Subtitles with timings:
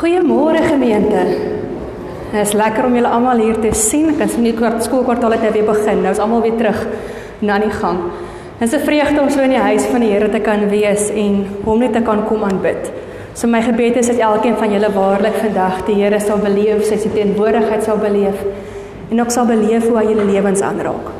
[0.00, 1.22] Goeiemôre gemeente.
[2.32, 4.06] Dit is lekker om julle almal hier te sien.
[4.16, 5.98] Ek sien die kwart skoolkwartaal het weer begin.
[6.00, 6.78] Nou is almal weer terug
[7.44, 7.98] na die gang.
[8.62, 11.10] Dit is 'n vreugde om so in die huis van die Here te kan wees
[11.10, 12.90] en hom net te kan kom aanbid.
[13.34, 16.96] So my gebed is dat elkeen van julle waarlik vandag die Here sal beleef, sy
[16.96, 18.44] teenwoordigheid sal beleef
[19.10, 21.12] en ook sal beleef hoe hy julle lewens aanraak.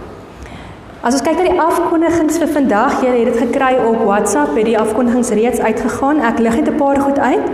[1.03, 4.65] As ons kyk na die afkondigings vir vandag, julle het dit gekry op WhatsApp, het
[4.65, 6.21] die afkondigings reeds uitgegaan.
[6.21, 7.47] Ek lig net 'n paar goed uit.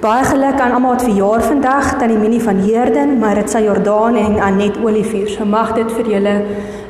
[0.00, 4.78] Baie geluk aan almal wat verjaar vandag, tannie Minnie van Heerden, Maritza Jordaan en Anet
[4.80, 5.26] Olivier.
[5.28, 6.44] So mag dit vir julle 'n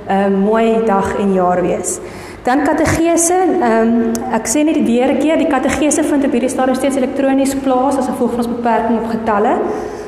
[0.09, 1.99] uh, mooi dag en jaar wees.
[2.45, 6.77] Dan kategese, ehm um, ek sê net weer keer, die kategese vind op hierdie stadium
[6.77, 9.57] steeds elektronies plaas as gevolg van ons beperking op getalle.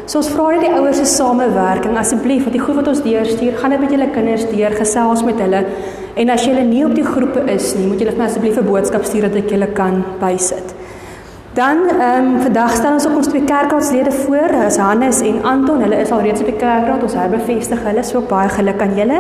[0.07, 3.59] So ons vra net die ouers se samewerking asseblief want die goed wat ons deurstuur,
[3.59, 5.65] gaan dit met julle kinders deur gesels met hulle.
[6.15, 8.67] En as julle nie op die groepe is nie, moet julle vir my asseblief 'n
[8.71, 10.82] boodskap stuur dat ek julle kan bysit.
[11.53, 15.83] Dan ehm um, vandag stel ons op ons twee kerkraadslede voor, as Hannes en Anton.
[15.85, 17.03] Hulle is al reeds op die kerkraad.
[17.03, 18.03] Ons herbevestig hulle.
[18.03, 19.19] So baie geluk aan julle.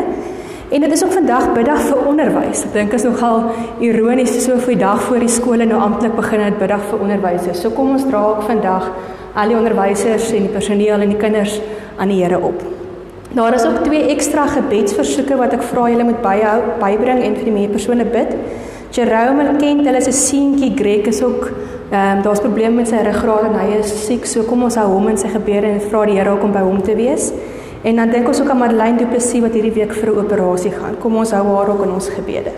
[0.70, 2.62] En dit is ook vandag biddag vir onderwys.
[2.64, 3.50] Ek dink is nogal
[3.84, 7.60] ironies so vir die dag voor die skole nou amptelik begin het biddag vir onderwysers.
[7.60, 8.88] So kom ons dra ook vandag
[9.34, 11.58] al die onderwysers en die personeel en die kinders
[11.98, 12.64] aan die Here op.
[13.36, 17.44] Daar is ook twee ekstra gebedsversoeke wat ek vra julle moet byhou, bybring en vir
[17.44, 18.32] die mense persone bid.
[18.96, 21.52] Jerome ken hulle is 'n seentjie Greg is ook
[21.92, 24.86] ehm um, daar's probleme met sy ruggraat en hy is siek, so kom ons hou
[24.88, 27.26] hom in sy gebede en vra die Here om by hom te wees.
[27.84, 30.70] En dan dink ons ook aan Madeleine Du Plessis wat hierdie week vir 'n operasie
[30.70, 30.96] gaan.
[31.02, 32.52] Kom ons hou haar ook in ons gebede.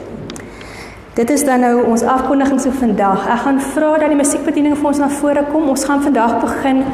[1.14, 3.26] Dit is dan nou ons afkondiging so vandag.
[3.26, 5.68] Ek gaan vra dat die musiekbediening vir ons na vore kom.
[5.68, 6.84] Ons gaan vandag begin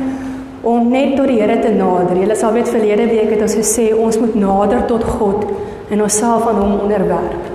[0.62, 2.16] om net tot die Here te nader.
[2.16, 5.44] Julle sal weet verlede week het ons gesê ons moet nader tot God
[5.91, 7.48] en onsself aan hom onderwerp.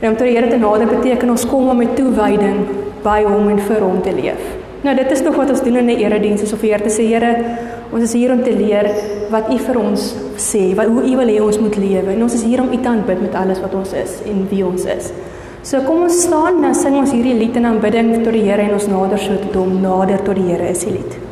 [0.00, 2.66] En om tot die Here te nader beteken ons kom om met toewyding
[3.02, 4.42] by hom en vir hom te leef.
[4.82, 6.90] Nou dit is nog wat ons doen in 'n erediens, is om vir Here te
[6.90, 7.32] sê Here,
[7.92, 8.90] ons is hier om te leer
[9.30, 12.10] wat U vir ons sê, wat hoe U wil hê ons moet lewe.
[12.12, 14.64] En ons is hier om U te aanbid met alles wat ons is en wie
[14.66, 15.12] ons is.
[15.62, 18.72] So kom ons staan en sing ons hierdie lied in aanbidding tot die Here en
[18.72, 21.31] ons nader so tot hom, nader tot die Here is die lied.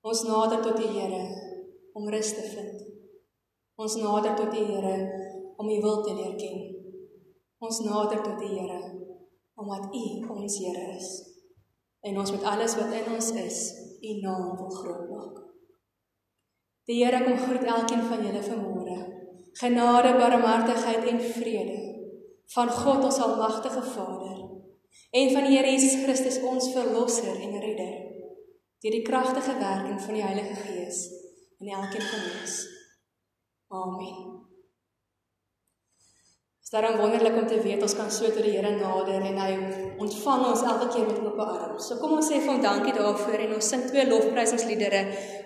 [0.00, 1.20] Ons nader tot die Here
[1.92, 2.80] om rus te vind.
[3.80, 4.96] Ons nader tot die Here
[5.60, 6.62] om U wil te leer ken.
[7.60, 8.80] Ons nader tot die Here
[9.60, 10.04] omdat U
[10.34, 11.08] ons Here is.
[12.00, 13.58] En ons met alles wat in ons is,
[14.00, 15.40] U naam wil groot maak.
[16.88, 18.98] Die Here kom groet elkeen van julle vanmôre.
[19.60, 21.80] Genade, barmhartigheid en vrede
[22.54, 24.39] van God ons almagtige Vader
[25.10, 27.96] en van die Here Jesus Christus ons verlosser en redder
[28.80, 31.00] deur die kragtige werking van die Heilige Gees
[31.60, 32.54] in elkeen van ons.
[33.68, 34.20] Amen.
[36.60, 39.40] Dit is daarom wonderlik om te weet ons kan so tot die Here nader en
[39.42, 39.50] hy
[40.00, 41.90] ontvang ons elke keer met oop arms.
[41.90, 45.02] So kom ons sê vir hom dankie daarvoor en ons sing twee lofprysingsliedere.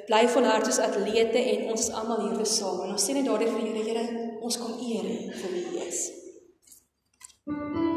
[0.06, 2.86] Bly volhard soos atlete en ons is almal hier tesame.
[2.86, 4.04] En ons sê net daardie vir die Here,
[4.44, 5.10] ons kom eer
[5.40, 6.04] vir hy is.
[7.44, 7.93] thank you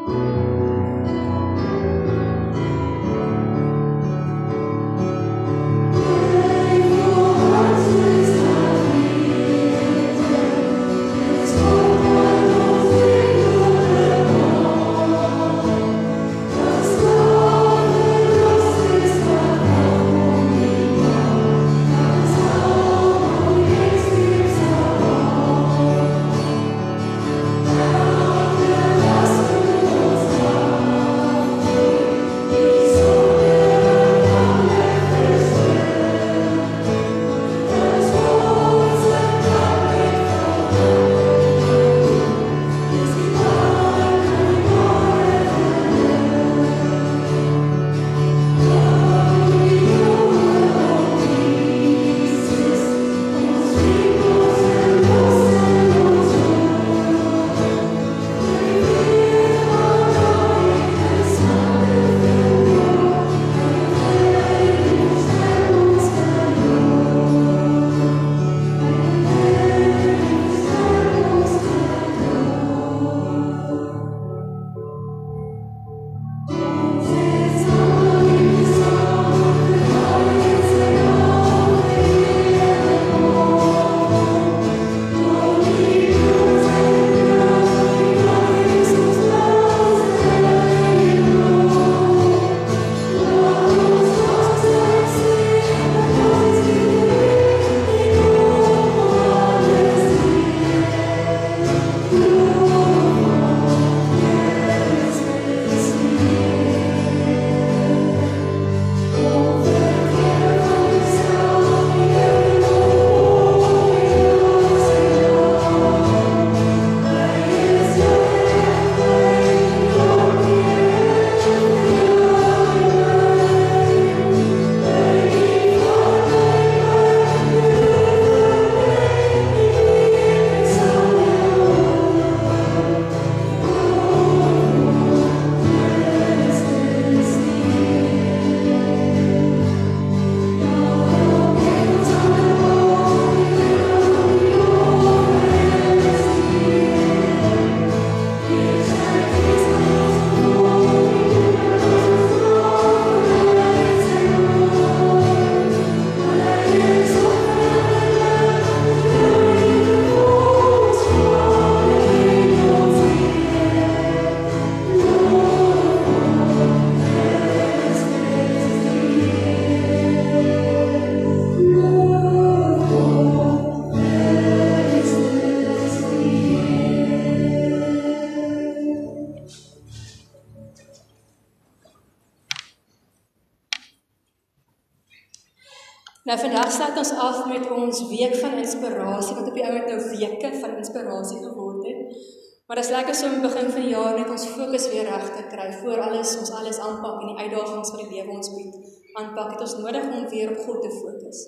[192.77, 195.29] Maar dit is lekker so om begin van die jaar net ons fokus weer reg
[195.33, 198.75] te kry voor alles ons alles aanpak en die uitdagings wat die lewe ons bied.
[199.17, 201.39] Aanpak het ons nodig om weer op God te fokus.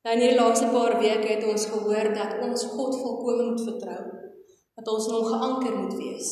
[0.00, 3.98] Nou in hierdie laaste paar weke het ons gehoor dat ons God volkome moet vertrou.
[4.80, 6.30] Dat ons hom geanker moet wees.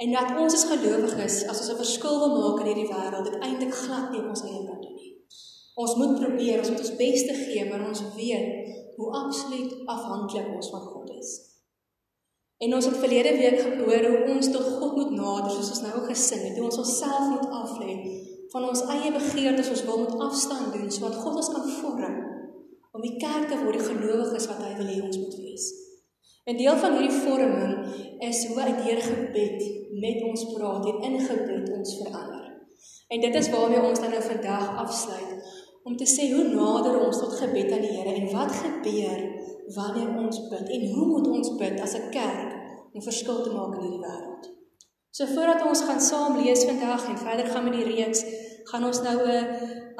[0.00, 3.36] En dat ons as gelowiges as ons 'n verskil wil maak in hierdie wêreld, dit
[3.50, 5.12] eintlik glad nie op ons eie kan doen nie.
[5.76, 8.48] Ons moet probeer, ons moet ons bes te gee, maar ons weet
[8.96, 11.47] hoe absoluut afhanklik ons van God is.
[12.58, 16.00] En ons het verlede week gehoor hoe ons tot God moet nader, soos ons nou
[16.08, 17.92] gesing het, hoe ons onsself moet aflê
[18.52, 22.16] van ons eie begeertes, ons wil moet afstand doen sodat God ons kan vorm
[22.96, 25.68] om die kerk te word die gelowiges wat hy wil hê ons moet wees.
[26.48, 27.72] 'n Deel van hierdie vorming
[28.24, 29.58] is hoe hy deur gebed
[30.04, 32.46] met ons praat en in gebed ons verander.
[33.12, 35.52] En dit is waarmee ons dan nou vandag afsluit
[35.84, 39.20] om te sê hoe nader ons tot gebed aan die Here en wat gebeur
[39.76, 42.57] wanneer ons bid en hoe moet ons bid as 'n kerk
[42.98, 44.46] om verskil te maak in hierdie wêreld.
[45.14, 48.24] So voordat ons gaan saam lees vandag en verder gaan met die reeks,
[48.70, 49.46] gaan ons nou 'n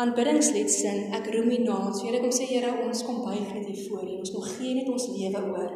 [0.02, 1.14] aanbiddingslied sing.
[1.14, 1.95] Ek roem U naam.
[1.95, 4.19] So ek kom sê Here, ons kom buig net hier voor U.
[4.19, 5.71] Ons wil gee net ons lewe oor.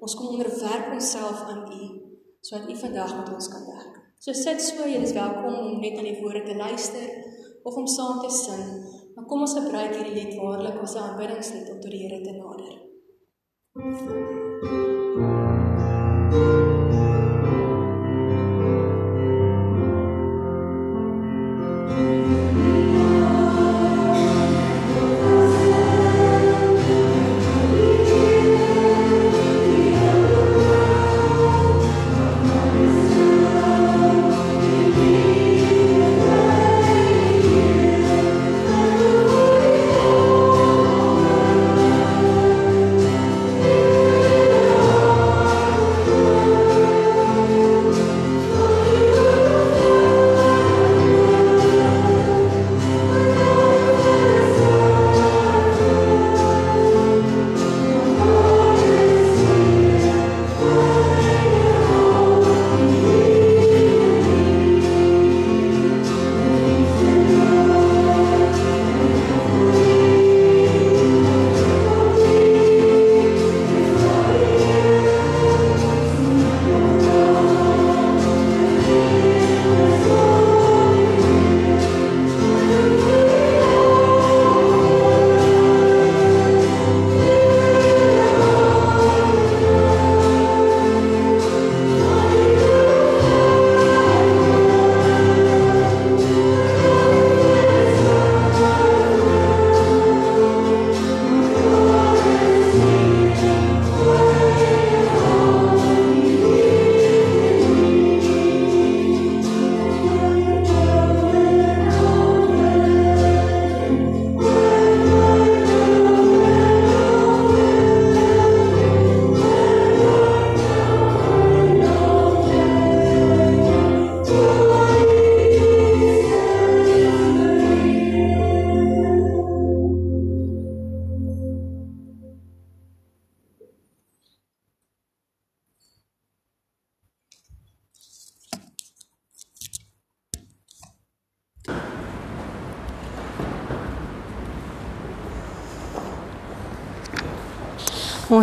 [0.00, 1.84] Ons kom onderwerp onsself aan U
[2.40, 3.94] sodat U vandag met ons kan werk.
[4.18, 7.08] So sit so, jy is welkom om net aan die woorde te luister
[7.62, 8.64] of om saam te sing.
[9.14, 12.32] Maar kom ons gebruik hierdie lied waarlik as 'n aanbiddingslied om tot die Here te
[12.32, 12.74] nader.
[16.34, 16.73] Thank you.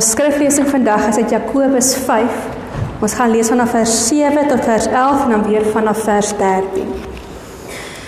[0.02, 2.38] Ons skriflesing vandag is uit Jakobus 5.
[3.06, 6.88] Ons gaan lees vanaf vers 7 tot vers 11 en dan weer vanaf vers 13.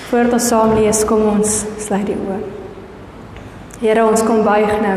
[0.08, 1.54] Voordat ons saam lees, kom ons
[1.86, 2.40] sluit die oë.
[3.84, 4.96] Here, ons kom buig nou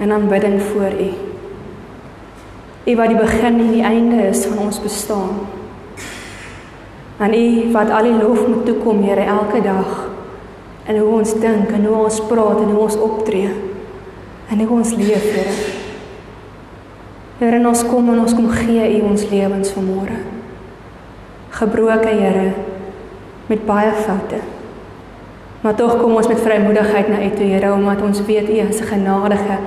[0.00, 1.10] in aanbidding voor U.
[2.88, 5.44] U wat die begin en die einde is van ons bestaan.
[7.20, 10.04] Aan U wat al die lof moet toekom, Here, elke dag.
[10.88, 13.56] En hoe ons dink en hoe ons praat en hoe ons optree.
[14.48, 15.83] En hoe ons leef, Here.
[17.44, 20.14] Here, ons kom en ons kom gee U ons lewens vanmôre.
[21.52, 22.54] Gebroke Here
[23.50, 24.38] met baie foute.
[25.60, 28.80] Maar tog kom ons met vrymoedigheid na U toe, Here, omdat ons weet U is
[28.80, 29.58] 'n genadige,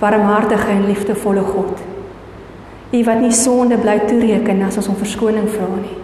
[0.00, 1.76] barmhartige en liefdevolle God.
[2.92, 5.98] U wat nie sonde bly toereken as ons om verskoning vra nie.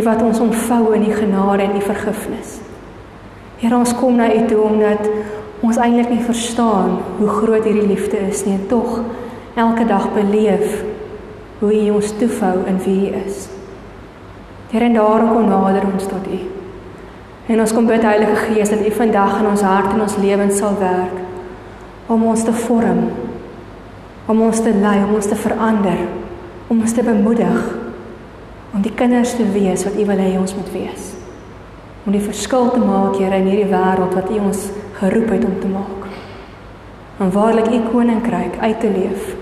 [0.00, 2.60] U wat ons ontvou in U genade en U vergifnis.
[3.58, 5.10] Here, ons kom na U toe omdat
[5.60, 9.02] ons eintlik nie verstaan hoe groot hierdie liefde is nie, en tog
[9.54, 10.82] elke dag beleef
[11.58, 13.48] hoe U ons toefou in wie U is.
[14.70, 16.40] Here, en daarom kom nader ons tot U.
[17.46, 20.58] En ons kom bid Heilige Gees dat U vandag in ons hart en ons lewens
[20.58, 21.22] sal werk
[22.06, 23.06] om ons te vorm,
[24.28, 26.04] om ons te lei, om ons te verander,
[26.68, 27.84] om ons te bemoedig
[28.74, 31.12] om die kinders te wees wat U wil hê ons moet wees.
[32.04, 34.66] Om die verskil te maak, Here, in hierdie wêreld wat U ons
[34.98, 36.08] geroep het om te maak.
[37.22, 39.32] Om waarlik U koninkryk uit te leef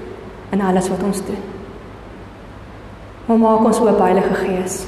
[0.53, 1.41] in alles wat ons doen.
[3.27, 4.83] Kom maak ons oop Heilige Gees.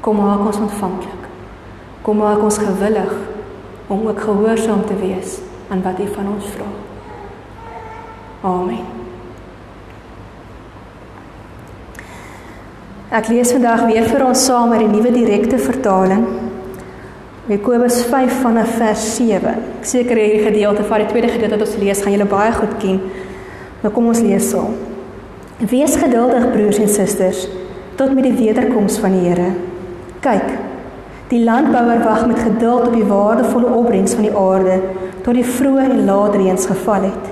[0.00, 1.28] Kom maak ons ontvanklik.
[2.04, 3.12] Kom maak ons gewillig
[3.92, 6.68] om ook gehoorsaam te wees aan wat U van ons vra.
[8.44, 8.84] Amen.
[13.14, 16.24] Ek lees vandag weer vir ons saam uit die nuwe direkte vertaling.
[17.48, 19.60] Jakobus 5 vanaf vers 7.
[19.80, 22.74] Ek seker hierdie gedeelte van die tweede gedeelte wat ons lees, gaan julle baie goed
[22.80, 22.98] ken.
[23.84, 24.72] Nou kom ons lees saam.
[25.70, 27.46] Wees geduldig broers en susters
[27.96, 29.52] tot met die wederkoms van die Here.
[30.20, 30.48] Kyk,
[31.30, 34.80] die landbouer wag met geduld op die waardevolle opbrengs van die aarde
[35.24, 37.30] tot die vroeë en laat reëns geval het.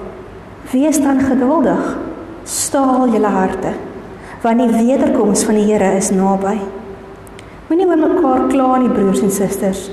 [0.71, 1.97] Wees dan geduldig.
[2.49, 3.75] Staal julle harte
[4.43, 6.57] want die wederkoms van die Here is naby.
[7.69, 9.85] Moenie oor mekaar kla nie, broers en susters,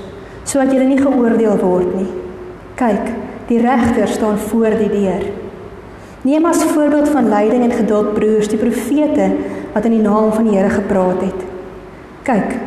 [0.42, 2.08] sodat julle nie geoordeel word nie.
[2.80, 3.12] Kyk,
[3.46, 5.28] die regter staan voor die deur.
[6.22, 9.30] Neem as voorbeeld van lyding en geduld broers, die profete
[9.72, 11.46] wat in die naam van die Here gepraat het.
[12.28, 12.58] Kyk,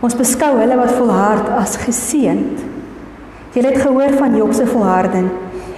[0.00, 2.62] ons beskou hulle wat volhard as geseënd.
[3.52, 5.28] Julle het gehoor van Job se volharding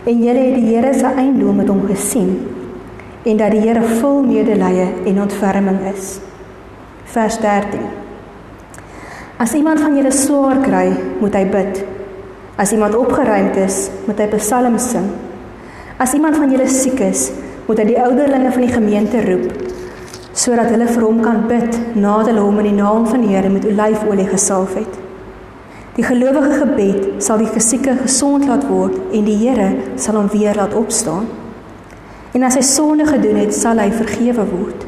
[0.06, 2.36] en julle het die Here se eiendom met hom gesien
[3.26, 6.16] en dat die Here vol medelee en ontferming is.
[7.10, 7.82] Vers 13.
[9.42, 11.82] As iemand van julle swaar kry, moet hy bid.
[12.56, 15.10] As iemand opgeruimd is, moet hy psalms sing.
[15.98, 17.30] As iemand van julle siek is,
[17.64, 19.62] moet hy die ouderlinge van die gemeente roep
[20.36, 23.48] sodat hulle vir hom kan bid nadat hulle hom in die naam van die Here
[23.48, 24.98] met olyfolie gesalf het.
[25.96, 30.52] Die gelowige gebed sal die gesieke gesond laat word en die Here sal hom weer
[30.60, 31.24] laat opstaan.
[32.36, 34.84] En as hy sonde gedoen het, sal hy vergewe word.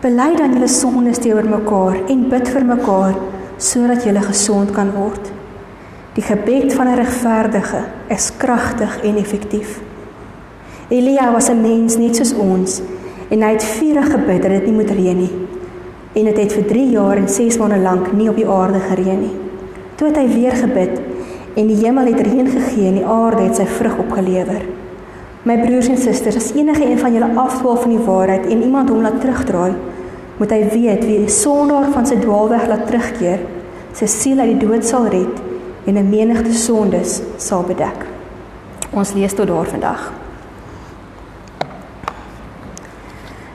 [0.00, 3.18] Bely dan julle sondes teenoor mekaar en bid vir mekaar
[3.60, 5.28] sodat julle gesond kan word.
[6.16, 9.82] Die gebed van 'n regverdige is kragtig en effektief.
[10.94, 12.82] Elia was 'n mens net soos ons
[13.28, 15.32] en hy het vurig gebid dat dit nie moet reën nie.
[16.12, 18.80] En dit het, het vir 3 jaar en 6 maande lank nie op die aarde
[18.80, 19.34] gereën nie.
[19.94, 21.00] Toe het hy weer gebid
[21.54, 24.62] en die hemel het reën gegee en die aarde het sy vrug opgelewer.
[25.42, 28.88] My broers en susters, as enige een van julle afdwaal van die waarheid en iemand
[28.88, 29.74] hom laat terugdraai,
[30.36, 33.38] moet hy weet wie die sondaar van sy dwaalweg laat terugkeer,
[33.92, 35.42] sy siel uit die dood sal red
[35.86, 38.06] en 'n menigte sondes sal bedek.
[38.92, 40.23] Ons lees tot daar vandag.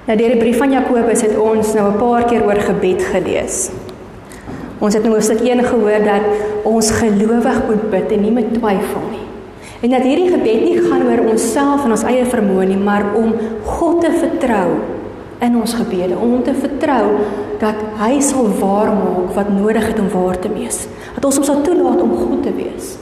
[0.10, 3.70] Nou deur die brief van Jakobus het ons nou 'n paar keer oor gebed gelees.
[4.80, 6.26] Ons het nou hoofstuk 1 gehoor dat
[6.64, 9.28] ons gelowig moet bid en nie met twyfel nie.
[9.82, 13.34] En dat hierdie gebed nie gaan oor onsself en ons eie vermoë nie, maar om
[13.64, 14.70] God te vertrou
[15.40, 17.06] in ons gebede, om hom te vertrou
[17.60, 20.88] dat hy sal waar maak wat nodig het om waar te wees.
[21.16, 22.98] Dat ons hom sal toelaat om goed te wees.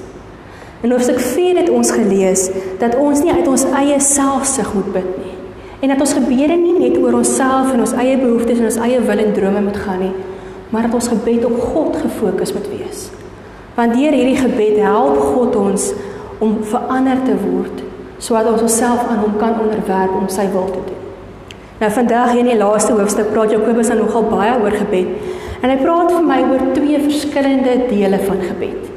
[0.81, 2.49] En hoofstuk 4 het ons gelees
[2.79, 5.37] dat ons nie uit ons eie selfsug moet bid nie.
[5.79, 9.01] En dat ons gebede nie net oor onsself en ons eie behoeftes en ons eie
[9.05, 10.13] wil en drome moet gaan nie,
[10.74, 13.07] maar dat ons gebed op God gefokus moet wees.
[13.77, 15.91] Want deur hierdie gebed help God ons
[16.41, 17.84] om verander te word
[18.17, 21.03] sodat ons onsself aan hom kan onderwerp om sy wil te doen.
[21.77, 25.12] Nou vandag hier in die laaste hoofstuk praat Jakobus dan nogal baie oor gebed.
[25.62, 28.88] En hy praat vir my oor twee verskillende dele van gebed.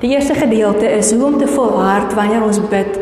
[0.00, 2.96] Die eerste gedeelte is hoe om te volhard wanneer ons bid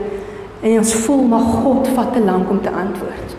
[0.65, 3.37] en ons voel maar God vat te lank om te antwoord.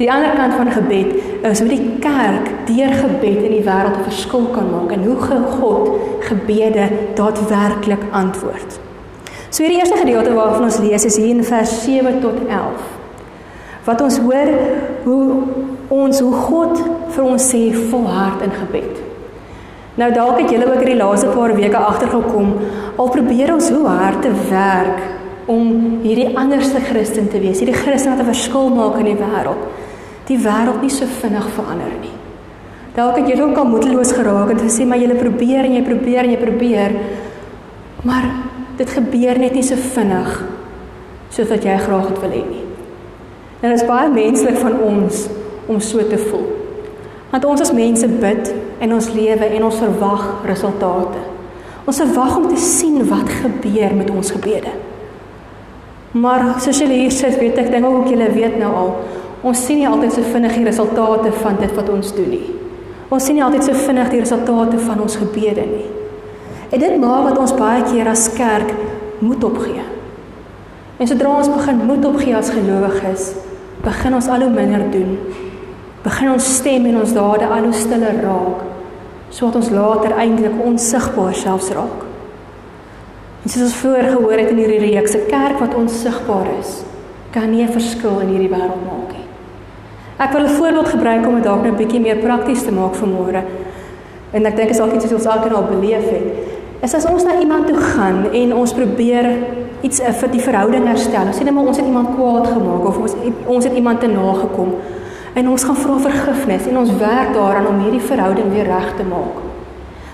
[0.00, 1.10] Die ander kant van gebed
[1.44, 5.16] is hoe die kerk deur gebed in die wêreld 'n verskil kan maak en hoe
[5.60, 5.90] God
[6.20, 8.80] gebede daadwerklik antwoord.
[9.50, 12.82] So hierdie eerste gedeelte waarvan ons lees is hier in vers 7 tot 11.
[13.84, 14.50] Wat ons hoor
[15.04, 15.42] hoe
[15.88, 19.00] ons hoe God vir ons sê volhard in gebed.
[19.94, 22.54] Nou dalk het julle ook hierdie laaste paar weke agtergekom
[22.96, 28.16] al probeer ons hoe hard te werk om hierdie anderste Christen te wees, hierdie Christen
[28.16, 29.62] wat 'n verskil maak in die wêreld.
[30.26, 32.16] Die wêreld nie so vinnig verander nie.
[32.94, 36.24] Dalk het julle ook al moedeloos geraak en gesê maar julle probeer en jy probeer
[36.24, 36.92] en jy probeer.
[38.02, 38.24] Maar
[38.76, 40.44] dit gebeur net nie so vinnig
[41.30, 42.64] soos wat jy graag het wil hê nie.
[43.60, 45.28] En dit is baie menslik van ons
[45.66, 46.46] om so te voel.
[47.30, 51.20] Want ons as mense bid en ons lewe en ons verwag resultate.
[51.84, 54.72] Ons verwag om te sien wat gebeur met ons gebede.
[56.12, 58.88] Maar soos julle hier sit, weet ek dink ook julle weet nou al,
[59.46, 62.48] ons sien nie altyd so vinnig die resultate van dit wat ons doen nie.
[63.14, 65.86] Ons sien nie altyd so vinnig die resultate van ons gebede nie.
[66.70, 68.74] En dit maak dat ons baie keer as kerk
[69.22, 69.86] moet opgee.
[70.98, 73.30] En sodra ons begin moed opgee as gelowiges,
[73.86, 75.16] begin ons al hoe minder doen.
[76.02, 78.66] Begin ons stem en ons dade al hoe stiller raak,
[79.30, 82.09] sodat ons later eintlik onsigbaar selfs raak.
[83.42, 86.82] En soos ons vroeër gehoor het in hierdie reeks, 'n kerk wat onsigbaar is,
[87.30, 89.26] kan nie 'n verskil in hierdie wêreld maak nie.
[90.18, 92.94] Ek wil 'n voorbeeld gebruik om dit dalk net 'n bietjie meer prakties te maak
[92.94, 93.42] vir môre.
[94.32, 96.26] En ek dink is dalk iets wat ons alkeen al beleef het.
[96.82, 99.26] Is as ons na iemand toe gaan en ons probeer
[99.80, 101.26] iets vir die verhouding herstel.
[101.26, 103.14] Ons sê net maar ons het iemand kwaad gemaak of ons
[103.46, 104.74] ons het iemand te nagekom
[105.34, 109.02] en ons gaan vra vergifnis en ons werk daaraan om hierdie verhouding weer reg te
[109.02, 109.49] maak.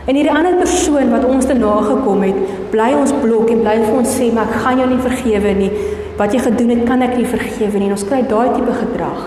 [0.07, 2.37] En hierdie ander persoon wat ons te nagekom het,
[2.71, 5.71] bly ons blok en bly vir ons sê maar ek gaan jou nie vergewe nie.
[6.17, 7.89] Wat jy gedoen het, kan ek nie vergewe nie.
[7.91, 9.25] En ons kry daai tipe gedrag.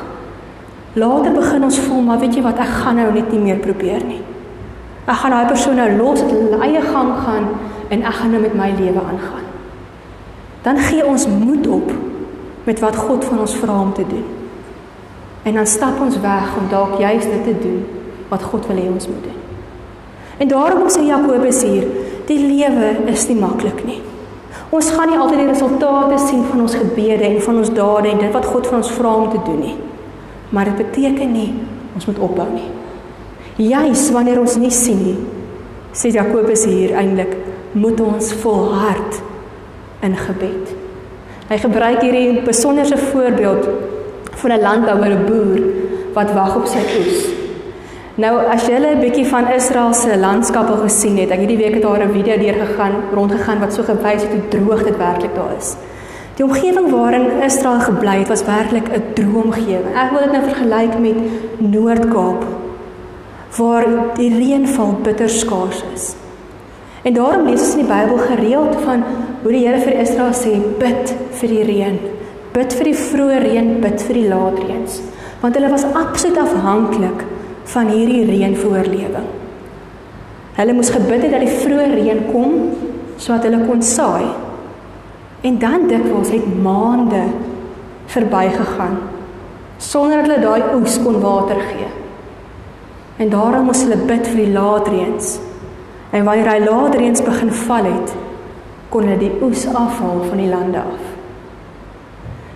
[1.00, 4.06] Later begin ons voel maar weet jy wat, ek gaan nou net nie meer probeer
[4.08, 4.22] nie.
[5.04, 7.52] Ek gaan daai persoon nou los, dit eie gang gaan
[7.90, 9.46] en ek gaan nou met my lewe aangaan.
[10.64, 11.92] Dan gee ons moed op
[12.64, 14.26] met wat God van ons vra om te doen.
[15.44, 17.86] En dan stap ons weg om dalk juist dit te doen
[18.30, 19.49] wat God wil hê ons moet doen.
[20.40, 21.88] En daarom sê Jakobus hier,
[22.30, 24.00] die lewe is nie maklik nie.
[24.70, 28.22] Ons gaan nie altyd die resultate sien van ons gebede en van ons dade en
[28.22, 29.76] dit wat God van ons vra om te doen nie.
[30.54, 31.50] Maar dit beteken nie
[31.98, 32.70] ons moet ophou nie.
[33.60, 35.18] Juis wanneer ons nie sien nie,
[35.92, 37.34] sê Jakobus hier eintlik,
[37.76, 39.20] moet ons volhard
[40.06, 40.72] in gebed.
[41.50, 43.68] Hy gebruik hierdie besonderse voorbeeld
[44.40, 45.62] van 'n landbouer, 'n boer
[46.14, 47.39] wat wag op sy oes.
[48.20, 51.84] Nou as jy 'n bietjie van Israel se landskappe gesien het, ek hierdie week het
[51.84, 55.56] daar 'n video deur gegaan, rondgegaan wat so gewys het hoe droog dit werklik daar
[55.58, 55.78] is.
[56.36, 59.96] Die omgewing waarin Israel gebly het, was werklik 'n droë omgewing.
[59.96, 61.16] Ek wil dit nou vergelyk met
[61.58, 62.44] Noord-Kaap
[63.58, 66.16] waar die reënval bitter skaars is.
[67.04, 69.04] En daarom lees ons in die Bybel gereeld van
[69.44, 72.00] hoe die Here vir Israel sê: "Bid vir die reën.
[72.52, 75.02] Bid vir die vroeë reën, bid vir die laat reëns."
[75.40, 77.24] Want hulle was absoluut afhanklik
[77.74, 79.28] van hierdie reën vir oorlewing.
[80.60, 82.56] Hulle moes gebid het dat die vroeë reën kom
[83.20, 84.26] sodat hulle kon saai.
[85.48, 87.24] En dan dikwels het maande
[88.12, 88.98] verbygegaan
[89.80, 91.88] sonder dat hulle daai oes kon water gee.
[93.20, 95.38] En daarom moes hulle bid vir die laatreëns.
[96.12, 98.14] En wanneer hy laatreëns begin val het,
[98.90, 101.08] kon hulle die oes afhaal van die lande af.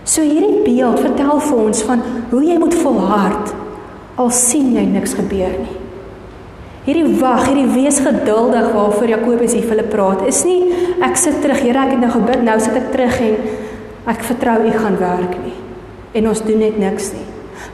[0.03, 3.53] So hierdie beeld vertel vir ons van hoe jy moet volhard
[4.15, 5.79] al sien jy niks gebeur nie.
[6.83, 10.67] Hierdie wag, hierdie wees geduldig waarvoor Jakobus hier vir hulle praat, is nie
[11.03, 13.37] ek sit terug, Here, ek het nou gebid, nou sit ek terug en
[14.11, 15.55] ek vertrou U gaan werk nie.
[16.19, 17.25] En ons doen net niks nie.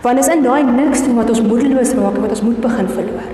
[0.04, 2.92] Want is in daai niks doen wat ons moedeloos raak en wat ons moed begin
[2.94, 3.32] verloor.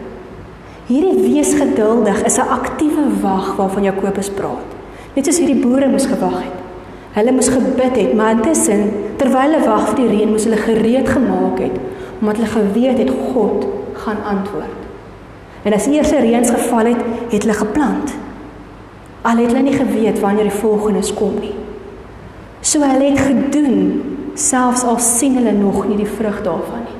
[0.88, 4.70] Hierdie wees geduldig is 'n aktiewe wag waarvan Jakobus praat.
[5.15, 6.58] Net soos hierdie boere moes gewag het.
[7.13, 11.10] Hulle moes gebid het, maar intussen terwyl hulle wag vir die reën, moes hulle gereed
[11.10, 11.76] gemaak het
[12.19, 14.82] omdat hulle geweet het God gaan antwoord.
[15.63, 18.13] En as eers reëns geval het, het hulle geplant.
[19.21, 21.56] Al het hulle nie geweet wanneer die volgende kom nie.
[22.62, 23.80] So hulle het gedoen
[24.36, 26.99] selfs al sien hulle nog nie die vrug daarvan nie.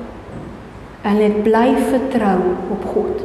[1.06, 2.38] Hulle het bly vertrou
[2.74, 3.22] op God.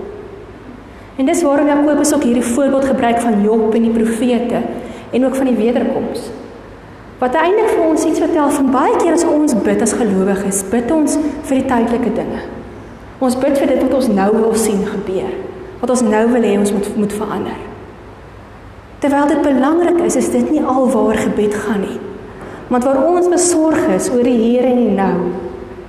[1.15, 4.61] En dis waarom Jakobus ook hierdie voorbeeld gebruik van Job en die profete
[5.11, 6.29] en ook van die wederkoms.
[7.21, 10.89] Wat eintlik vir ons iets vertel van baie keer as ons bid as gelowiges, bid
[10.89, 12.39] ons vir die tydelike dinge.
[13.21, 15.35] Ons bid vir dit wat ons nou wil sien gebeur,
[15.83, 17.59] wat ons nou wil hê ons moet moet verander.
[19.03, 21.99] Terwyl dit belangrik is, is dit nie alwaar gebed gaan nie.
[22.73, 25.29] Want waar ons besorg is oor die hier en die nou,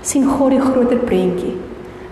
[0.05, 1.55] sien God die groter prentjie.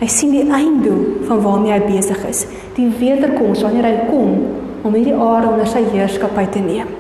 [0.00, 2.46] Hy sien die einddoel van waarmee hy besig is,
[2.78, 4.32] die wederkoms wanneer hy kom
[4.80, 6.99] om hierdie aarde onder sy heerskappy te neem.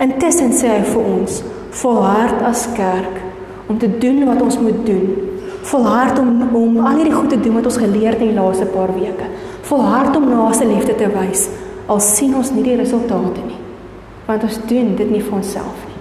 [0.00, 3.26] Intussen sê hy vir ons: "Volhard as kerk
[3.66, 5.14] om te doen wat ons moet doen.
[5.62, 8.66] Volhard om om al hierdie goed te doen wat ons geleer het in die laaste
[8.70, 9.30] paar weke.
[9.66, 11.48] Volhard om naaste liefde te wys
[11.86, 13.58] al sien ons nie die resultate nie.
[14.26, 16.00] Want ons doen dit nie vir onsself nie.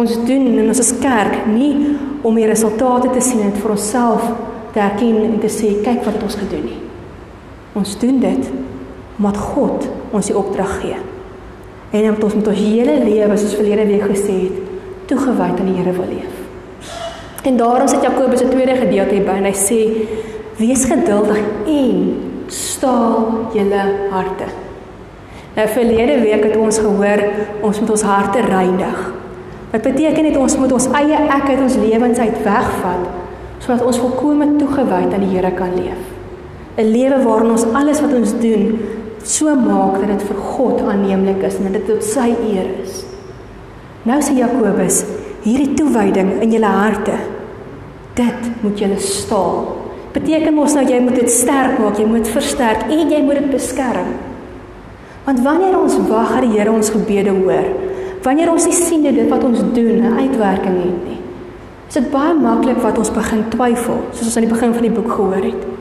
[0.00, 4.24] Ons doen in ons as kerk nie om die resultate te sien en vir onsself
[4.72, 6.80] te erken en te sê kyk wat het ons gedoen nie.
[7.78, 8.52] Ons doen dit
[9.18, 10.96] omdat God ons die opdrag gee
[11.94, 14.62] en om ons met ons hele lewe soos verlede week gesê het
[15.10, 16.40] toegewy aan die Here wil leef.
[17.44, 19.80] En daarom sit Jakobus se tweede gedeelte hier by en hy sê
[20.58, 21.38] wees geduldig
[21.70, 21.98] en
[22.50, 24.48] staal julle harte.
[25.54, 27.22] Nou verlede week het ons gehoor
[27.62, 29.04] ons moet ons harte reinig.
[29.70, 33.12] Wat beteken dit ons moet ons eie ek uit ons lewens uit wegvat
[33.64, 36.02] sodat ons volkome toegewy aan die Here kan leef.
[36.76, 38.78] 'n Lewe waarin ons alles wat ons doen
[39.24, 43.00] so maak dat dit vir God aanneemlik is en dat dit tot sy eer is.
[44.04, 45.00] Nou sê Jakobus,
[45.46, 47.16] hierdie toewyding in julle harte,
[48.18, 49.64] dit moet julle staal.
[50.14, 53.50] Beteken mos nou jy moet dit sterk maak, jy moet versterk en jy moet dit
[53.56, 54.12] beskerm.
[55.24, 57.70] Want wanneer ons wag dat die Here ons gebede hoor,
[58.22, 61.20] wanneer ons nie sien dit wat ons doen 'n uitwerking het nie,
[61.88, 64.96] is dit baie maklik wat ons begin twyfel, soos ons aan die begin van die
[65.00, 65.73] boek gehoor het.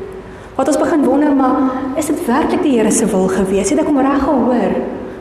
[0.55, 3.71] Wat ons begin wonder, maar is dit werklik die Here se wil gewees?
[3.73, 4.75] Het ek hom reg gehoor?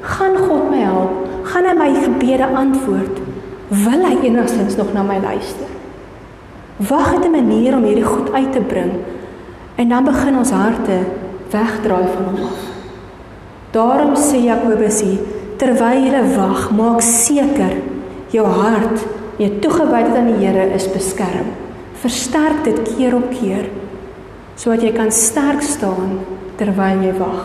[0.05, 1.23] Gaan God my help?
[1.49, 3.23] Gaan hy my gebede antwoord?
[3.73, 5.71] Wil hy enigstens nog na my luister?
[6.77, 8.93] Wag het 'n manier om hierdie goed uit te bring
[9.77, 10.99] en dan begin ons harte
[11.51, 12.63] wegdraai van hom af.
[13.71, 15.21] Daarom sê Jakobus hier,
[15.57, 17.73] terwyl jy wag, maak seker
[18.29, 21.49] jou hart, jou toegewydheid aan die Here is beskerm.
[21.95, 23.71] Versterk dit keer op keer
[24.57, 26.21] sodat jy kan sterk staan
[26.61, 27.43] terwyl jy wag.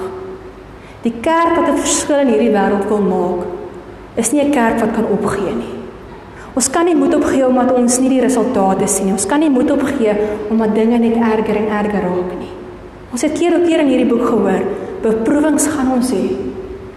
[1.04, 3.48] Die kerk wat 'n verskil in hierdie wêreld wil maak,
[4.16, 5.76] is nie 'n kerk wat kan opgee nie.
[6.56, 9.14] Ons kan nie moed opgee omdat ons nie die resultate sien nie.
[9.14, 10.14] Ons kan nie moed opgee
[10.50, 12.54] omdat dinge net erger en erger raak nie.
[13.12, 14.64] Ons het keer op keer in hierdie boek gehoor,
[15.04, 16.36] beproewings gaan ons hê.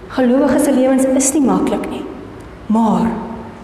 [0.09, 2.05] Gelowiges se lewens is nie maklik nie.
[2.67, 3.11] Maar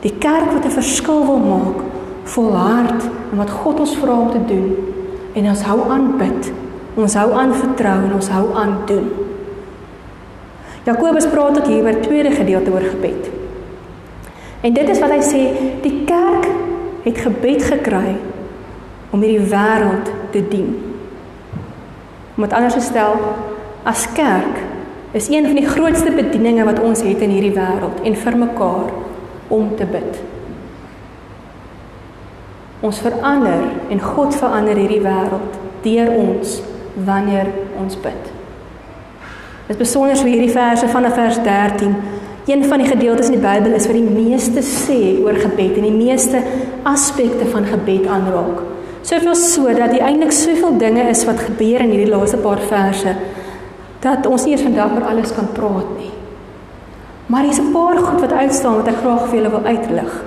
[0.02, 1.78] die kerk wat 'n verskil wil maak,
[2.24, 4.95] volhard in wat God ons vra om te doen
[5.36, 6.50] en ons hou aan bid.
[6.96, 9.08] Ons hou aan vertrou en ons hou aan doen.
[10.86, 13.28] Jakobus praat ook hier oor tweede gedeelte oor gebed.
[14.64, 15.42] En dit is wat hy sê,
[15.82, 16.46] die kerk
[17.04, 18.16] het gebed gekry
[19.14, 20.72] om hierdie wêreld te dien.
[22.36, 23.18] Om dit anders te stel,
[23.86, 24.62] as kerk
[25.16, 28.90] is een van die grootste bedieninge wat ons het in hierdie wêreld en vir mekaar
[29.52, 30.18] om te bid.
[32.86, 36.58] Ons verander en God verander hierdie wêreld deur ons
[37.06, 37.48] wanneer
[37.80, 38.28] ons bid.
[39.66, 41.96] Dit is besonder so hierdie verse van vers 13.
[42.46, 45.88] Een van die gedeeltes in die Bybel is wat die meeste sê oor gebed en
[45.88, 46.42] die meeste
[46.86, 48.62] aspekte van gebed aanraak.
[49.06, 53.16] Soveel so dat die eintlik soveel dinge is wat gebeur in hierdie laaste paar verse
[54.04, 56.12] dat ons nie eens vandag oor alles kan praat nie.
[57.26, 60.22] Maar hier's 'n paar goed wat uitstaan wat ek graag vir julle wil uitlig.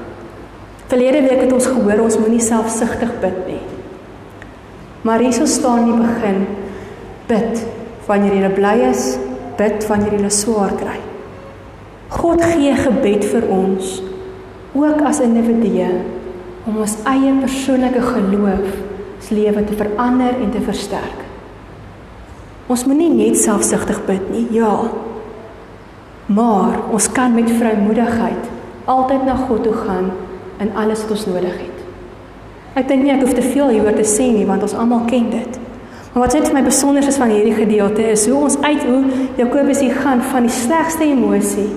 [0.90, 3.62] Verlede week het ons gehoor ons moenie selfsugtig bid nie.
[5.06, 6.40] Maar hierso staan die begin
[7.30, 7.60] bid
[8.08, 9.04] wanneer jy bly is,
[9.60, 10.98] bid wanneer jy swaar kry.
[12.10, 14.00] God gee gebed vir ons
[14.74, 15.92] ook as individue
[16.66, 18.72] om ons eie persoonlike geloof
[19.22, 21.22] se lewe te verander en te versterk.
[22.70, 24.74] Ons moenie net selfsugtig bid nie, ja.
[26.34, 28.50] Maar ons kan met vrymoedigheid
[28.90, 30.10] altyd na God toe gaan
[30.60, 31.80] in alles wat ons nodig het.
[32.80, 35.30] Ek dink nie ek hoef te veel hieroor te sê nie want ons almal ken
[35.32, 35.60] dit.
[36.14, 39.02] Maar wat net vir my besonder is van hierdie gedeelte is hoe ons uit hoe
[39.38, 41.70] Jakobus hier gaan van die slegste emosie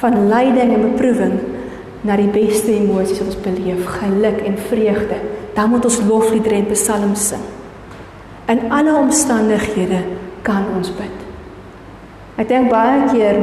[0.00, 1.34] van lyding en beproewing
[2.06, 5.18] na die beste emosies wat ons beleef, geluk en vreugde.
[5.54, 7.42] Dan moet ons lofliedere en psalms sing.
[8.48, 10.00] In alle omstandighede
[10.46, 11.26] kan ons bid.
[12.40, 13.42] Ek dink baie keer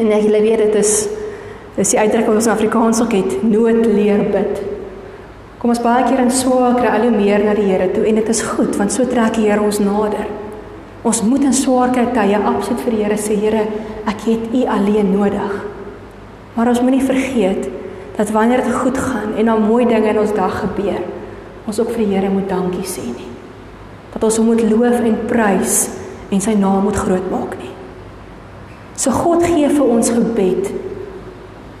[0.00, 1.06] en ek weet dit is
[1.76, 4.62] Dis die uitdrukking wat ons in Afrikaans ook het, nood leer bid.
[5.60, 8.16] Kom ons baie keer in swaar kry al hoe meer na die Here toe en
[8.16, 10.24] dit is goed want so trek die Here ons nader.
[11.06, 13.66] Ons moet in swaar kry tye absoluut vir die Here sê, Here,
[14.08, 15.58] ek het U alleen nodig.
[16.56, 17.68] Maar ons moenie vergeet
[18.16, 21.04] dat wanneer dit goed gaan en dan mooi dinge in ons dag gebeur,
[21.68, 23.30] ons ook vir die Here moet dankie sê nie.
[24.16, 25.80] Dat ons hom moet loof en prys
[26.32, 27.74] en sy naam moet groot maak nie.
[28.96, 30.72] So God gee vir ons gebed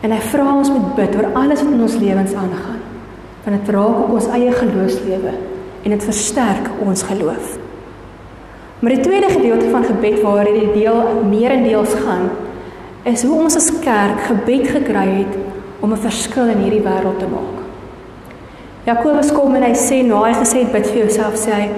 [0.00, 2.78] En hy vra ons moet bid oor alles wat in ons lewens aangaan.
[3.44, 5.32] Want dit raak op ons eie geloofslewe
[5.80, 7.56] en dit versterk ons geloof.
[8.80, 12.30] Maar die tweede gedeelte van gebed waar hierdie deel meerendeels gaan,
[13.04, 15.36] is hoe ons as kerk gebed gekry het
[15.80, 17.56] om 'n verskil in hierdie wêreld te maak.
[18.84, 21.68] Jakobus kom en hy sê nou hy gesê bid vir jouself sê hy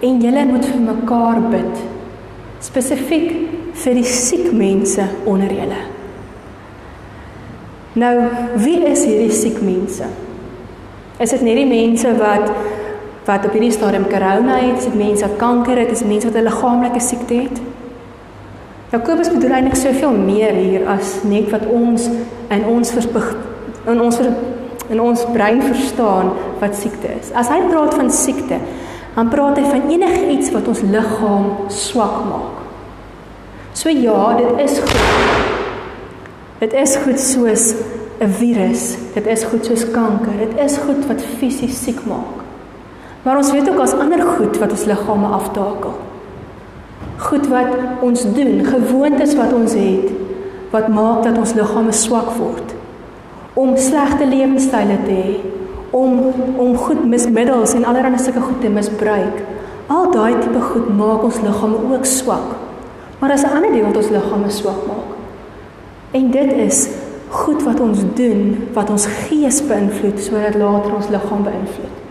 [0.00, 1.74] en julle moet vir mekaar bid.
[2.60, 3.34] Spesifiek
[3.72, 5.93] vir die siek mense onder julle.
[7.94, 8.14] Nou,
[8.58, 10.06] wie is hierdie siek mense?
[11.22, 12.50] Is dit net die mense wat
[13.24, 16.26] wat op hierdie stadium corona het, is dit mense wat kanker het, is dit mense
[16.28, 17.60] wat 'n liggaamlike siekte het?
[18.92, 22.10] Jakobus bedoel eintlik soveel meer hier as net wat ons
[22.50, 22.92] in ons
[23.86, 24.20] in ons
[24.88, 27.32] in ons brein verstaan wat siekte is.
[27.32, 28.58] As hy praat van siekte,
[29.14, 32.58] dan praat hy van enige iets wat ons liggaam swak maak.
[33.72, 35.53] So ja, dit is goed
[36.64, 37.74] Dit is goed soos
[38.20, 38.96] 'n virus.
[39.14, 40.32] Dit is goed soos kanker.
[40.38, 42.40] Dit is goed wat fisies siek maak.
[43.22, 45.92] Maar ons weet ook as ander goed wat ons liggame aftakel.
[47.16, 47.68] Goed wat
[48.00, 50.08] ons doen, gewoontes wat ons het
[50.70, 52.74] wat maak dat ons liggame swak word.
[53.54, 55.34] om slegte lewenstyle te hê,
[55.90, 59.42] om om goed mismiddels en allerlei sulke goed te misbruik.
[59.86, 62.48] Al daai tipe goed maak ons liggame ook swak.
[63.18, 65.13] Maar as 'n ander ding wat ons liggame swak maak.
[66.14, 66.88] En dit is
[67.34, 68.42] goed wat ons doen
[68.76, 72.02] wat ons gees beïnvloed sodat later ons liggaam beïnvloed.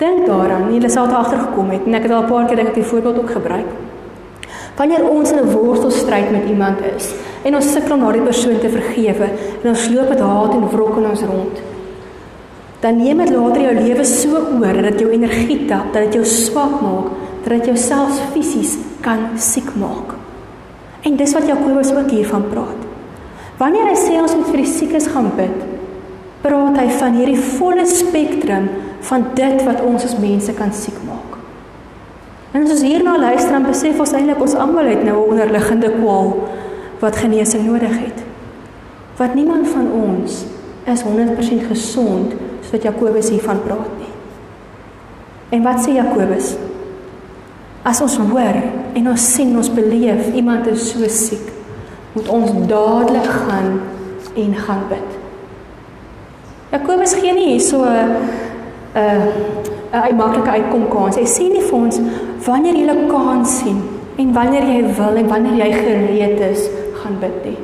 [0.00, 2.78] Dink daaraan, jy sal daar agtergekom het en ek het al 'n paar keer dit
[2.78, 3.68] as voorbeeld ook gebruik.
[4.76, 8.68] Wanneer ons in 'n worstelstryd met iemand is en ons sukkel om daardie persoon te
[8.68, 9.28] vergewe
[9.62, 11.60] en ons loop met haat en wrok in ons rond,
[12.80, 16.14] dan neem dit later jou lewe so oor dat dit jou energie tap, dat dit
[16.14, 17.06] jou swak maak,
[17.44, 20.14] dat dit jou selfs fisies kan siek maak.
[21.02, 22.91] En dis wat Jakobus ook hiervan praat.
[23.62, 25.58] Wanneer hy sê ons moet vir die siekes gaan bid,
[26.42, 28.64] praat hy van hierdie volle spektrum
[29.06, 31.36] van dit wat ons as mense kan siek maak.
[32.50, 35.92] En as ons hierna luister dan besef ons eintlik ons almal het nou 'n onderliggende
[35.94, 36.34] kwaal
[36.98, 38.18] wat genesing nodig het.
[39.16, 40.44] Wat niemand van ons
[40.86, 42.34] is 100% gesond
[42.66, 44.14] soos Jakobus hiervan praat nie.
[45.50, 46.56] En wat sê Jakobus?
[47.84, 48.58] As ons hoor
[48.94, 51.61] en ons sien ons beleef iemand is so siek,
[52.12, 53.80] moet ons dadelik gaan
[54.34, 55.08] en gaan bid.
[56.72, 58.16] Jakobus gee nie hierso 'n
[58.94, 61.16] 'n 'n maklike uitkom kans.
[61.16, 62.00] Hy sê nie vir ons
[62.46, 63.82] wanneer jy 'n kans sien
[64.16, 67.58] en wanneer jy wil en wanneer jy gereed is, gaan bid nie.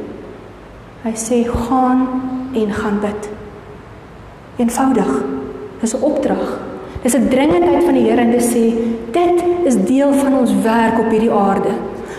[1.05, 2.09] Hy sê gaan
[2.55, 3.31] en gaan bid.
[4.57, 5.25] Eenvoudig.
[5.81, 6.61] Dis 'n opdrag.
[7.03, 8.75] Dis 'n dringendheid van die Here en dit sê
[9.13, 11.73] dit is deel van ons werk op hierdie aarde.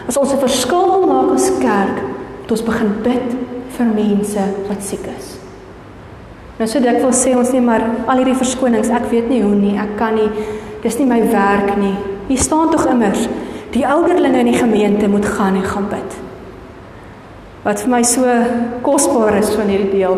[0.08, 2.09] As ons 'n verskil wil maak as kerk,
[2.50, 3.34] moet ons begin bid
[3.76, 5.36] vir mense wat siek is.
[6.58, 9.54] Nou so dit wil sê ons nie maar al hierdie verskonings, ek weet nie hoe
[9.54, 10.32] nie, ek kan nie.
[10.82, 11.94] Dis nie my werk nie.
[12.26, 13.28] Hier staan tog immers
[13.70, 16.16] die ouderlinge in die gemeente moet gaan en gaan bid.
[17.68, 18.26] Wat vir my so
[18.82, 20.18] kosbaar is van hierdie deel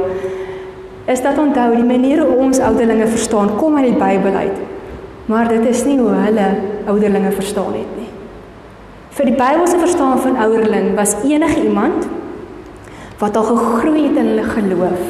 [1.12, 4.64] is dat onthou die manier hoe ons ouderlinge verstaan kom uit die Bybel uit.
[5.28, 6.48] Maar dit is nie hoe hulle
[6.88, 8.08] ouderlinge verstaan het nie.
[9.20, 12.08] Vir die Bybelse verstaan van ouderling was enige iemand
[13.22, 15.02] wat al gegroei het in hulle geloof,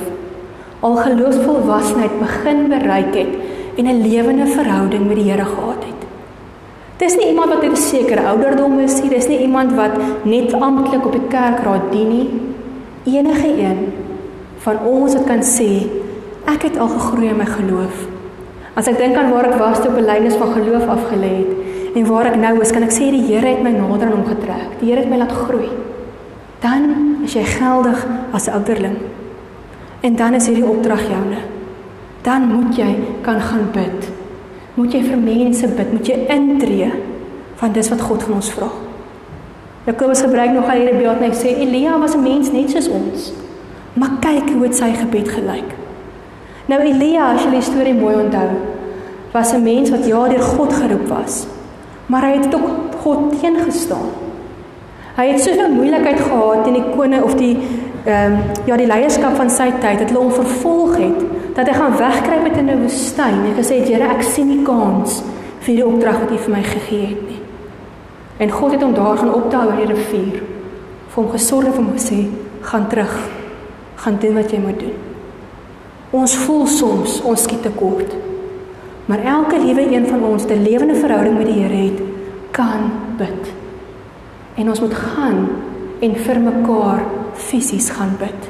[0.83, 3.33] al geloofsvolwasenheid begin bereik het
[3.77, 6.01] en 'n lewende verhouding met die Here gehad het.
[6.97, 11.05] Dis nie iemand wat 'n sekere ouderdom is nie, dis nie iemand wat net amptelik
[11.05, 12.29] op die kerkraad dien nie.
[13.03, 13.93] Enige een
[14.57, 15.87] van ons wat kan sê
[16.45, 17.95] ek het al gegroei in my geloof.
[18.73, 21.51] As ek dink aan waar ek was toe op 'n lynus van geloof afgelê het
[21.95, 24.25] en waar ek nou is, kan ek sê die Here het my nader aan hom
[24.25, 24.79] getrek.
[24.79, 25.69] Die Here het my laat groei.
[26.61, 26.83] Dan
[27.25, 28.97] is jy geldig as 'n ouderling.
[30.01, 31.41] En dan is hierdie opdrag joune.
[32.21, 34.09] Dan moet jy kan gaan bid.
[34.73, 36.91] Moet jy vir mense bid, moet jy intree
[37.55, 38.67] van dis wat God van ons vra.
[39.83, 42.87] Jakobus gebruik nog al hierdie beeld en hy sê Elia was 'n mens net soos
[42.87, 43.33] ons.
[43.93, 45.69] Maar kyk hoe het sy gebed gelyk.
[46.65, 48.49] Nou Elia, as jy die storie mooi onthou,
[49.31, 51.47] was 'n mens wat ja deur God geroep was.
[52.05, 52.69] Maar hy het ook
[53.03, 54.30] God teengestaan.
[55.15, 57.55] Hy het soveel moeilikheid gehad teen die koning of die
[58.05, 61.19] ehm um, ja die leierskap van sy tyd hulle hom vervolg het
[61.53, 64.63] dat hy gaan wegkruip met in 'n woestyn en gesê het Here ek sien nie
[64.63, 65.21] kans
[65.59, 67.41] vir die opdrag wat U vir my gegee het nie.
[68.37, 70.41] En God het hom daar gaan optel oor die rivier
[71.07, 72.25] vir hom gesorg en hom gesê
[72.61, 73.13] gaan terug
[73.95, 74.97] gaan doen wat jy moet doen.
[76.11, 78.15] Ons voel soms ons skiet tekort.
[79.05, 82.01] Maar elke liewe een van ons te lewende verhouding met die Here het,
[82.51, 83.60] kan bid.
[84.55, 85.47] En ons moet gaan
[86.01, 88.49] en vir mekaar fisies gaan bid.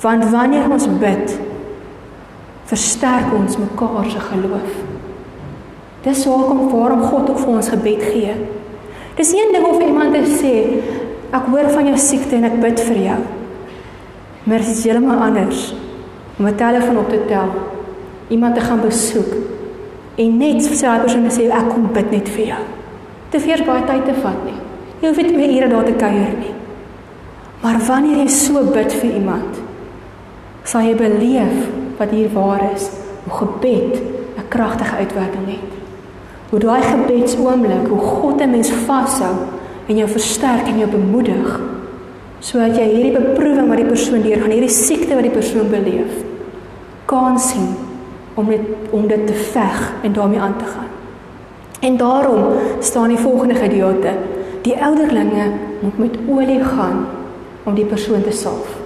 [0.00, 1.38] Want wanneer ons bid,
[2.68, 4.76] versterk ons mekaar se geloof.
[6.04, 8.34] Dis hoekom waarom God ook vir ons gebed gee.
[9.18, 10.54] Dis een ding of iemand sê,
[11.34, 13.18] ek hoor van jou siekte en ek bid vir jou.
[14.48, 15.74] Maar dit is heeltemal anders
[16.38, 17.50] om 'n telefoon op te tel,
[18.28, 19.32] iemand te gaan besoek
[20.16, 22.77] en net vir daai persoon te sê ek kom bid net vir jou.
[23.30, 24.56] Dit veers baie tyd te vat nie.
[25.02, 26.54] Jy hoef nie meer ure daar te kuier nie.
[27.62, 29.58] Maar wanneer jy so bid vir iemand,
[30.64, 31.66] sal jy beleef
[31.98, 32.90] wat hier waar is,
[33.24, 33.98] hoe gebed
[34.38, 35.72] 'n kragtige uitwerking het.
[36.50, 39.34] Hoe daai gebedsoomblik, hoe God 'n mens vashou
[39.86, 41.60] en jou versterk en jou bemoedig
[42.40, 46.22] sodat jy hierdie beproewing wat die persoon deurgaan, hierdie siekte wat die persoon beleef,
[47.04, 47.74] kan sien
[48.34, 48.60] om dit
[48.90, 50.97] om dit te veg en daarmee aan te gaan.
[51.80, 52.44] En daarom
[52.80, 54.08] staan die volgende gedeelte:
[54.62, 57.06] Die ouderlinge moet met olie gaan
[57.62, 58.76] om die persoon te salf.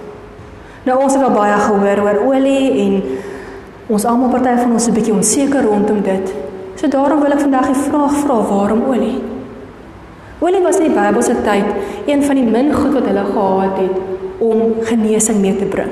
[0.83, 3.03] Nou ons het al baie gehoor oor olie en
[3.87, 6.33] ons almal party van ons is 'n bietjie onseker rondom dit.
[6.75, 9.21] So daarom wil ek vandag die vraag vra: waarom olie?
[10.39, 11.65] Olie was in die Bybelse tyd
[12.05, 13.95] een van die min goed wat hulle gehad het
[14.37, 15.91] om genesing mee te bring.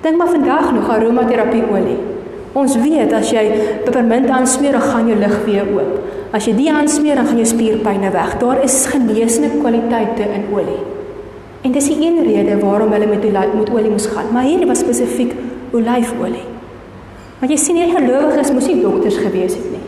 [0.00, 2.15] Dink maar vandag nog aromaterapie olie.
[2.56, 3.44] Ons weet as jy
[3.84, 5.96] pepermint aansmeer, dan gaan jou lig weer oop.
[6.36, 8.36] As jy die aansmeer, dan gaan jou spierpynne weg.
[8.40, 10.80] Daar is genesende kwaliteite in olie.
[11.66, 14.32] En dis die een rede waarom hulle met met olie moes gaan.
[14.32, 15.34] Maar hier was spesifiek
[15.72, 16.46] olyfolie.
[17.40, 19.82] Want jy sien hierdie gelowiges moes nie dokters gewees het nie.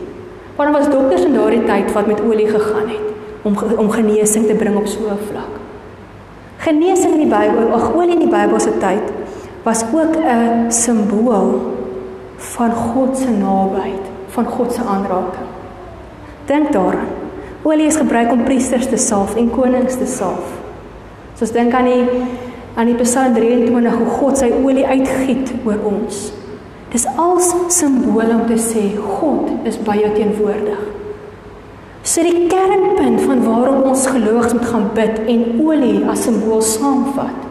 [0.55, 3.07] Maar daar was dokters in daardie tyd wat met olie gegaan het
[3.41, 5.53] om om genesing te bring op so 'n vlak.
[6.57, 9.05] Genesing in die Bybel, ag olie in die Bybelse tyd
[9.63, 11.78] was ook 'n simbool
[12.39, 15.47] van God se nabyheid, van God se aanraking.
[16.45, 17.17] Dink daaraan.
[17.61, 20.53] Olie is gebruik om priesters te salf en konings te salf.
[21.35, 22.05] Soos dink aan die
[22.79, 26.29] aan die Psalm 23 hoe God sy olie uitgiet oor ons.
[26.93, 30.79] Dis als simbole om te sê God is by jou teenwoordig.
[32.07, 37.48] So die kernpunt van waarom ons gelowiges moet gaan bid en olie as simbool saamvat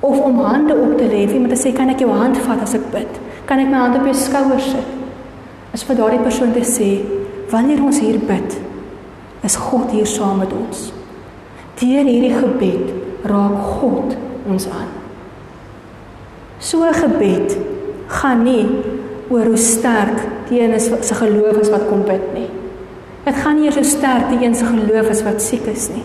[0.00, 2.74] of om hande op te lê, iemand te sê kan ek jou hand vat as
[2.74, 3.20] ek bid?
[3.46, 4.92] Kan ek my hand op jou skouer sit?
[5.74, 6.90] Is vir daardie persoon te sê
[7.50, 8.58] wanneer ons hier bid,
[9.46, 10.90] is God hier saam met ons.
[11.78, 14.16] Deur hierdie gebed raak God
[14.48, 14.90] ons aan.
[16.58, 17.56] So 'n gebed
[18.08, 18.66] gaan nie
[19.28, 22.48] oor hoe sterk die een is se geloof is wat kom bid nie.
[23.24, 26.04] Dit gaan nie oor hoe sterk die een se geloof is wat siek is nie.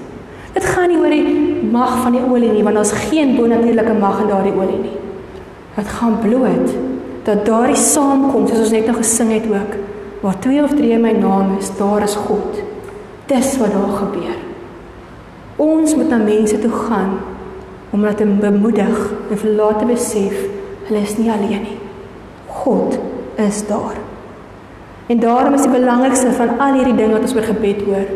[0.53, 4.21] Dit gaan nie oor die mag van die olie nie, want daar's geen bonatuurlike mag
[4.21, 4.97] in daardie olie nie.
[5.75, 6.75] Dit gaan bloot
[7.23, 9.75] dat daardie saamkom, soos ons net nou gesing het ook,
[10.21, 12.61] waar twee of drie in my naam is, daar is God.
[13.29, 14.39] Dis wat daar gebeur.
[15.61, 17.19] Ons moet na mense toe gaan
[17.91, 18.97] om hulle te bemoedig
[19.29, 20.37] en vir hulle te besef
[20.87, 21.77] hulle is nie alleen nie.
[22.61, 22.97] God
[23.39, 23.99] is daar.
[25.11, 28.11] En daarom is die belangrikste van al hierdie dinge wat ons oor gebed hoor,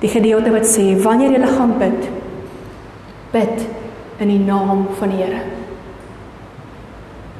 [0.00, 2.06] die gedeelte wat sê wanneer jy gaan bid,
[3.32, 3.66] bid
[4.18, 5.42] in die naam van die Here.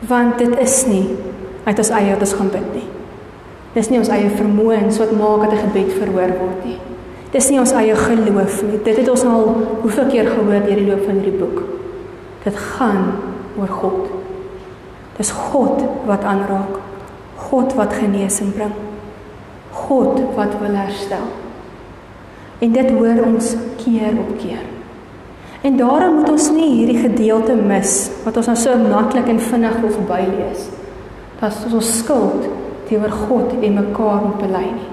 [0.09, 1.07] Want dit is nie
[1.65, 2.87] uit ons eie wat ons gaan bid nie.
[3.75, 6.79] Dis nie ons eie vermoëns wat maak dat 'n gebed verhoor word nie.
[7.33, 8.79] Dis nie ons eie geloof nie.
[8.85, 9.45] Dit het ons al
[9.83, 11.63] hoeveel keer gehoor deur die loop van hierdie boek.
[12.45, 13.13] Dit gaan
[13.59, 14.09] oor God.
[15.17, 16.79] Dis God wat aanraak.
[17.37, 18.73] God wat genesing bring.
[19.71, 21.29] God wat wil herstel.
[22.59, 24.78] En dit hoor ons keer op keer.
[25.67, 29.81] En daarom moet ons nie hierdie gedeelte mis wat ons nou so maklik en vinnig
[29.83, 30.69] wil verbylees.
[31.41, 32.47] Dat ons skuld
[32.89, 34.93] teenoor God en mekaar moet bely nie.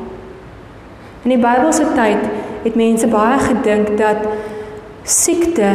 [1.25, 2.25] In die Bybelse tyd
[2.65, 4.25] het mense baie gedink dat
[5.05, 5.69] siekte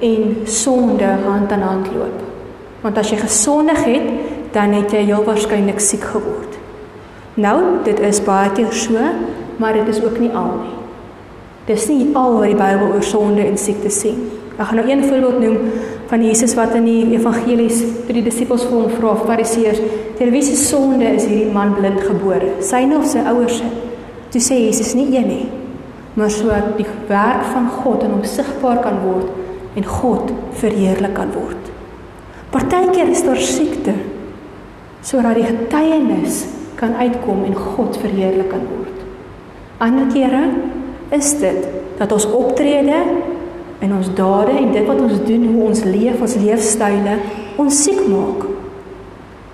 [0.00, 2.24] en sonde hand aan hand loop.
[2.80, 4.08] Want as jy gesondig het,
[4.52, 6.56] dan het jy heel waarskynlik siek geword.
[7.40, 9.12] Nou, dit is baie keer so,
[9.60, 10.79] maar dit is ook nie al nie.
[11.66, 14.14] Dis nie al wat die Bybel oor sonde en siekte sê.
[14.56, 15.58] Ek gaan nou een voorbeeld noem
[16.10, 19.80] van Jesus wat in die evangelies toe die disippels vir hom vra, Fariseërs,
[20.18, 22.60] "Ter wie se sonde is hierdie man blind gebore?
[22.60, 23.64] Syne of sy ouers se?"
[24.30, 25.48] Toe sê Jesus nie een nie,
[26.14, 29.26] maar so die werk van God in hom sigbaar kan word
[29.74, 31.70] en God verheerlik kan word.
[32.50, 33.94] Partykeer is daar siekte
[35.02, 36.44] sodat die getuienis
[36.76, 39.04] kan uitkom en God verheerlik kan word.
[39.78, 40.42] Ander kere
[41.10, 41.66] is dit
[41.98, 43.02] dat ons optrede
[43.80, 47.18] en ons dade en dit wat ons doen, hoe ons leef, ons leefstyle
[47.60, 48.46] ons siek maak.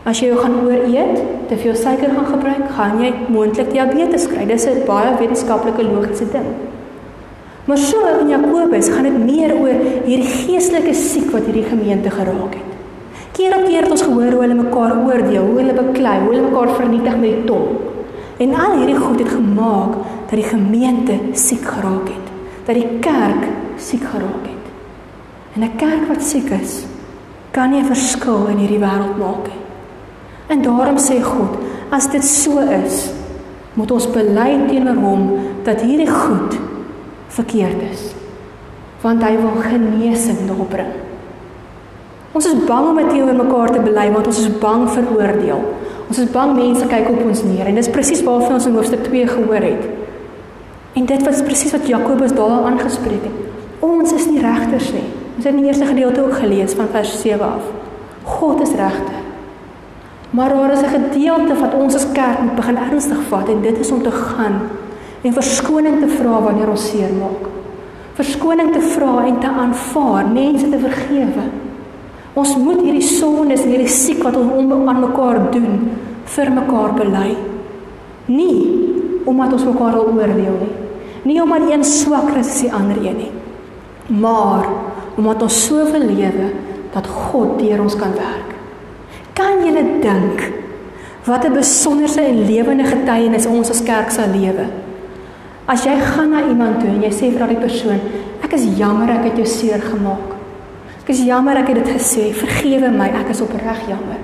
[0.07, 1.19] As jy gaan ooreet,
[1.51, 4.47] te veel suiker gaan gebruik, gaan jy moontlik diabetes kry.
[4.47, 6.47] Dis 'n baie wetenskaplike logiese ding.
[7.67, 12.55] Maar so in Jakobus gaan dit meer oor hierdie geestelike siek wat hierdie gemeente geraak
[12.55, 12.71] het.
[13.33, 16.47] Keer op keer het ons gehoor hoe hulle mekaar oordeel, hoe hulle beklei, hoe hulle
[16.49, 17.67] mekaar vernietig met die tong.
[18.39, 22.31] En al hierdie goed het gemaak dat die gemeente siek geraak het,
[22.67, 23.47] dat die kerk
[23.79, 24.65] siek geraak het.
[25.55, 26.85] En 'n kerk wat siek is,
[27.51, 29.63] kan nie 'n verskil in hierdie wêreld maak nie.
[30.47, 31.59] En daarom sê God,
[31.91, 33.11] as dit so is,
[33.75, 36.59] moet ons bely teenoor hom dat hierdie goed
[37.29, 38.15] verkeerd is.
[39.03, 40.93] Want hy wil genesing daarop bring.
[42.33, 45.63] Ons is bang om dit teenoor mekaar te bely want ons is bang vir oordeel.
[46.09, 49.03] Ons is bang mense kyk op ons neer en dis presies waarvan ons in hoofstuk
[49.09, 50.06] 2 gehoor het.
[50.97, 53.41] En dit was presies wat Jakobus daar aangespreek het.
[53.85, 55.05] Ons is nie regters nie.
[55.37, 57.67] Ons het in die eerste gedeelte ook gelees van vers 7 af.
[58.23, 59.19] God is regter.
[60.31, 63.79] Maar daar is 'n gedeelte wat ons as kerk moet begin ernstig vat en dit
[63.79, 64.61] is om te gaan
[65.23, 67.45] en verskoning te vra wanneer ons seermaak.
[68.13, 71.45] Verskoning te vra en te aanvaar, mense te vergewe.
[72.33, 75.91] Ons moet hierdie sondes en hierdie siek wat ons aan mekaar doen
[76.25, 77.37] vir mekaar bely.
[78.25, 78.87] Nie
[79.25, 80.86] omdat ons mekaar wil oordeel nie.
[81.27, 83.33] Nie omdat een swakker is as die ander een nie.
[84.07, 84.67] Maar
[85.19, 86.53] omdat ons so wil lewe
[86.95, 88.55] dat God deur ons kan werk.
[89.35, 89.73] Kan jy
[90.03, 90.53] dink
[91.27, 94.67] wat 'n besonderse en lewende getuienis ons as kerk sal lewe?
[95.67, 98.01] As jy gaan na iemand toe en jy sê vir daardie persoon,
[98.43, 100.37] ek is jammer ek het jou seer gemaak.
[101.03, 102.33] Ek is jammer ek het dit gesê.
[102.33, 104.23] Vergewe my, ek is opreg jammer.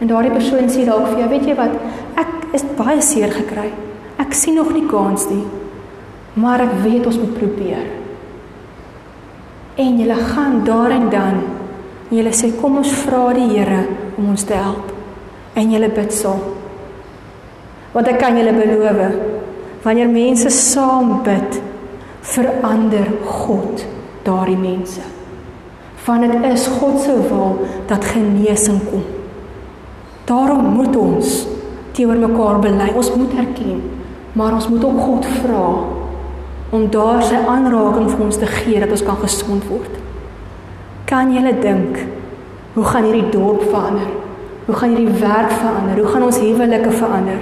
[0.00, 1.70] En daardie persoon sê dalk vir jou, weet jy wat?
[2.16, 3.70] Ek is baie seer gekry.
[4.18, 5.44] Ek sien nog nie kans nie.
[6.36, 7.86] Maar ek weet ons moet probeer.
[9.80, 11.40] En jy gaan daar en dan
[12.12, 13.82] jy sê kom ons vra die Here
[14.16, 14.92] om ons te help.
[15.56, 16.42] En jy bid saam.
[17.96, 19.16] Want ek kan julle beloof,
[19.84, 21.60] wanneer mense saam bid,
[22.20, 23.86] verander God
[24.26, 25.00] daardie mense.
[26.04, 29.04] Want dit is God se wil dat genesing kom.
[30.28, 31.46] Daarom moet ons
[31.96, 32.92] teenoor mekaar bely.
[32.94, 33.80] Ons moet erken,
[34.36, 35.68] maar ons moet ook God vra
[36.76, 39.98] om daar sy aanraking vir ons te gee dat ons kan gesond word.
[41.08, 42.00] Kan jy dink
[42.76, 44.08] hoe gaan hierdie dorp verander?
[44.66, 46.00] Hoe gaan hierdie werk verander?
[46.02, 47.38] Hoe gaan ons huwelike verander?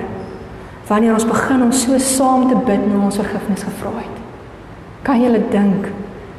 [0.86, 4.20] Wanneer ons begin om so saam te bid en ons vergifnis gevra het.
[5.04, 5.88] Kan jy dink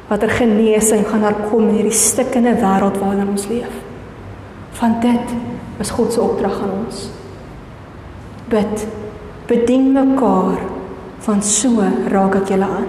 [0.08, 3.74] watter genesing gaan daar kom in hierdie stikkende wêreld waarin ons leef?
[4.78, 5.36] Van dit
[5.82, 7.08] is God se opdrag aan ons.
[8.54, 8.86] Bid,
[9.50, 10.62] bedien mekaar
[11.26, 11.82] van so
[12.14, 12.88] raak ek julle aan.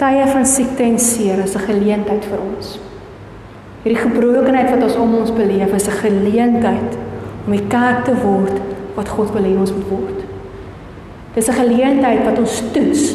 [0.00, 2.78] Tye van siekte en seer is 'n geleentheid vir ons.
[3.82, 6.96] Hierdie gebrokenheid wat ons om ons beleef is 'n geleentheid
[7.46, 8.60] om die kerk te word
[8.94, 10.20] wat God wil hê ons moet word.
[11.34, 13.14] Dis 'n geleentheid wat ons toets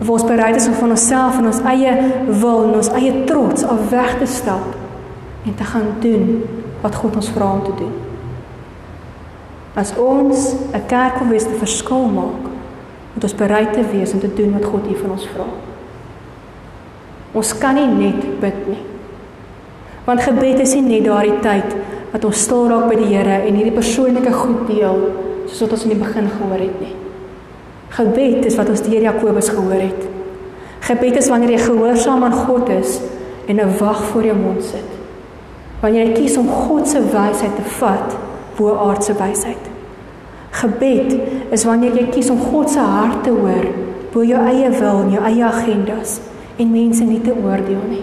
[0.00, 1.92] of ons bereid is om van onsself en ons eie
[2.26, 4.76] wil en ons eie trots af weg te stap
[5.46, 6.44] en te gaan doen
[6.80, 8.09] wat God ons vra om te doen.
[9.74, 12.42] As ons 'n kerk wil wees te verskil maak,
[13.14, 15.46] moet ons bereid te wees om te doen wat God hier van ons vra.
[17.32, 18.82] Ons kan nie net bid nie.
[20.04, 21.76] Want gebed is nie net daardie tyd
[22.10, 25.02] wat ons stil raak by die Here en hierdie persoonlike goed deel
[25.46, 26.94] soos wat ons in die begin gehoor het nie.
[27.90, 30.08] Gebed is wat ons deur Jakobus gehoor het.
[30.86, 33.00] Gebed is wanneer jy gehoorsaam aan God is
[33.46, 34.90] en 'n wag voor jou mond sit.
[35.80, 38.16] Wanneer jy kies om God se wysheid te vat
[38.60, 39.70] bo aardse wysheid.
[40.60, 41.14] Gebed
[41.54, 43.68] is wanneer jy kies om God se hart te hoor
[44.10, 46.18] bo jou eie wil en jou eie agendas
[46.60, 48.02] en mense nie te oordeel nie.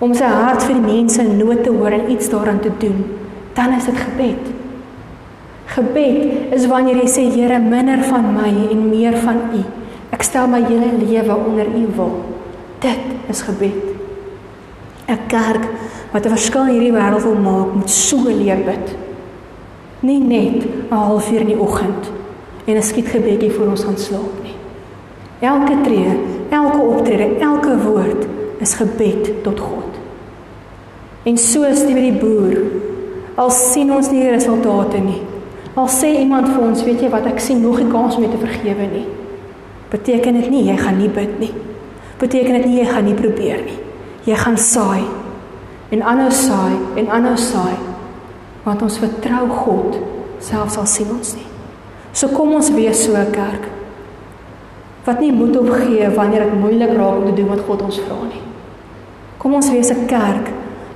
[0.00, 3.02] Om sy hart vir die mense in nood te hoor en iets daaraan te doen,
[3.54, 4.52] dan is dit gebed.
[5.74, 9.62] Gebed is wanneer jy sê Here, minder van my en meer van U.
[10.14, 12.14] Ek stel my hele lewe onder U wil.
[12.80, 13.84] Dit is gebed.
[15.08, 15.64] 'n Kerk
[16.12, 19.07] wat 'n verskil in hierdie wêreld wil maak, moet so leer bid
[20.00, 22.10] nie net 'n halfuur in die oggend
[22.64, 24.54] en 'n skietgebedjie voor ons gaan slaap nie.
[25.40, 26.18] Elke tree,
[26.48, 28.26] elke optrede, elke woord
[28.58, 29.92] is gebed tot God.
[31.22, 32.56] En so is dit met die boer.
[33.34, 35.22] Al sien ons nie die resultate nie.
[35.74, 38.30] Al sê iemand vir ons, weet jy wat, ek sien nog nie kans om dit
[38.30, 39.06] te vergewe nie.
[39.90, 41.52] Beteken dit nie jy gaan nie bid nie.
[42.18, 43.78] Beteken dit nie jy gaan nie probeer nie.
[44.24, 45.02] Jy gaan saai.
[45.90, 47.76] En aanhou saai en aanhou saai
[48.68, 49.96] want ons vertrou God
[50.44, 51.46] selfs al sien ons nie.
[52.12, 53.64] So kom ons wees so 'n kerk
[55.06, 58.18] wat nie moed opgee wanneer dit moeilik raak om te doen wat God ons vra
[58.28, 58.42] nie.
[59.38, 60.52] Kom ons wees 'n kerk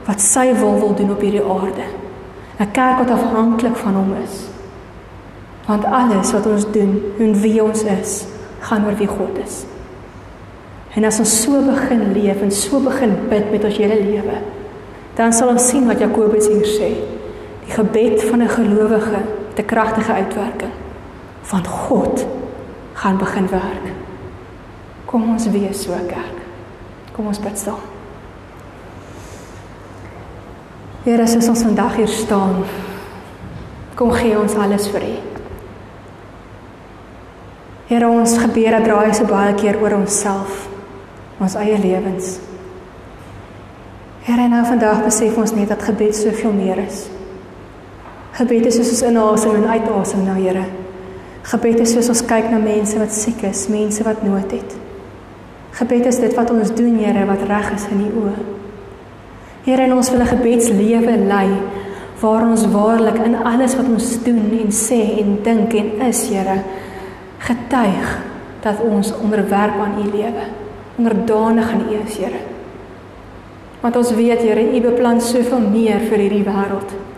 [0.07, 1.87] wat sy wil wil doen op hierdie aarde.
[2.61, 4.49] 'n Kerk wat afhanklik van hom is.
[5.67, 8.27] Want alles wat ons doen en wie ons is,
[8.61, 9.65] gaan oor wie God is.
[10.95, 14.37] En as ons so begin leef en so begin bid met ons hele lewe,
[15.15, 17.22] dan sal ons sien wat Jakobus hier sê.
[17.73, 20.73] Gebed van 'n gelowige het 'n kragtige uitwerking.
[21.43, 22.27] Van God
[22.93, 23.85] gaan begin werk.
[25.05, 26.39] Kom ons wees so kerk.
[27.13, 27.85] Kom ons bid staan.
[31.03, 32.63] Here, as ons vandag hier staan,
[33.95, 35.17] kom gee ons alles vir U.
[37.87, 40.69] Here, ons gebede draai so baie keer oor onsself,
[41.43, 42.39] ons eie lewens.
[44.23, 47.11] Here, nou vandag besef ons net dat gebed soveel meer is.
[48.33, 50.65] Gebed is soos ons inasem en uitasem na Here.
[51.51, 54.77] Gebed is soos ons kyk na mense wat siek is, mense wat nood het.
[55.77, 58.33] Gebed is dit wat ons doen, Here, wat reg is in U oë.
[59.67, 61.61] Here, ons wil 'n gebedslewe lei
[62.23, 66.63] waar ons waarlik in alles wat ons doen en sê en dink en is, Here,
[67.39, 68.19] getuig
[68.63, 70.45] dat ons onderwerp aan U lewe,
[70.97, 72.41] onderdanig aan U is, Here.
[73.83, 77.12] Want ons weet, Here, U beplan soveel meer vir hierdie wêreld.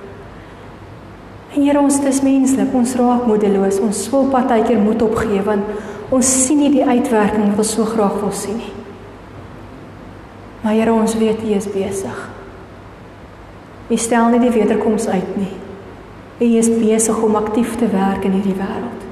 [1.54, 6.30] En Here ons dis menslik, ons raak moedeloos, ons wil partykeer moed opgee want ons
[6.44, 8.72] sien nie die uitwerking wat ons so graag wil sien nie.
[10.64, 12.24] Maar Here ons weet U is besig.
[13.86, 15.52] U stel nie die wederkoms uit nie.
[16.42, 19.06] U is besig om aktief te werk in hierdie wêreld.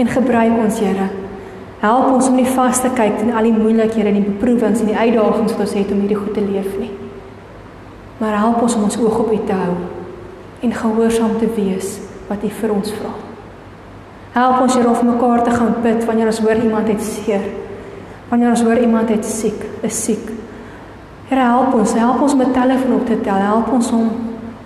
[0.00, 1.06] En gebruik ons, Here.
[1.84, 4.90] Help ons om nie vas te kyk teen al die moeilikhede en die beproewings en
[4.90, 6.90] die uitdagings wat ons het om hierdie goed te leef nie.
[8.18, 9.78] Maar help ons om ons oog op U te hou
[10.60, 11.98] en gehoorsaam te wees
[12.28, 13.12] wat U vir ons vra.
[14.32, 17.46] Help ons hier om mekaar te gaan bid wanneer ons hoor iemand het seer.
[18.28, 20.28] Wanneer ons hoor iemand het siek, is siek.
[21.30, 24.10] Here help ons, help ons met telefoon op te tel, help ons om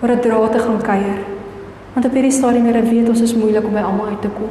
[0.01, 1.19] oor 'n draad te gaan kuier.
[1.93, 4.49] Want op hierdie stadium here weet ons is moeilik om by almal uit te kom.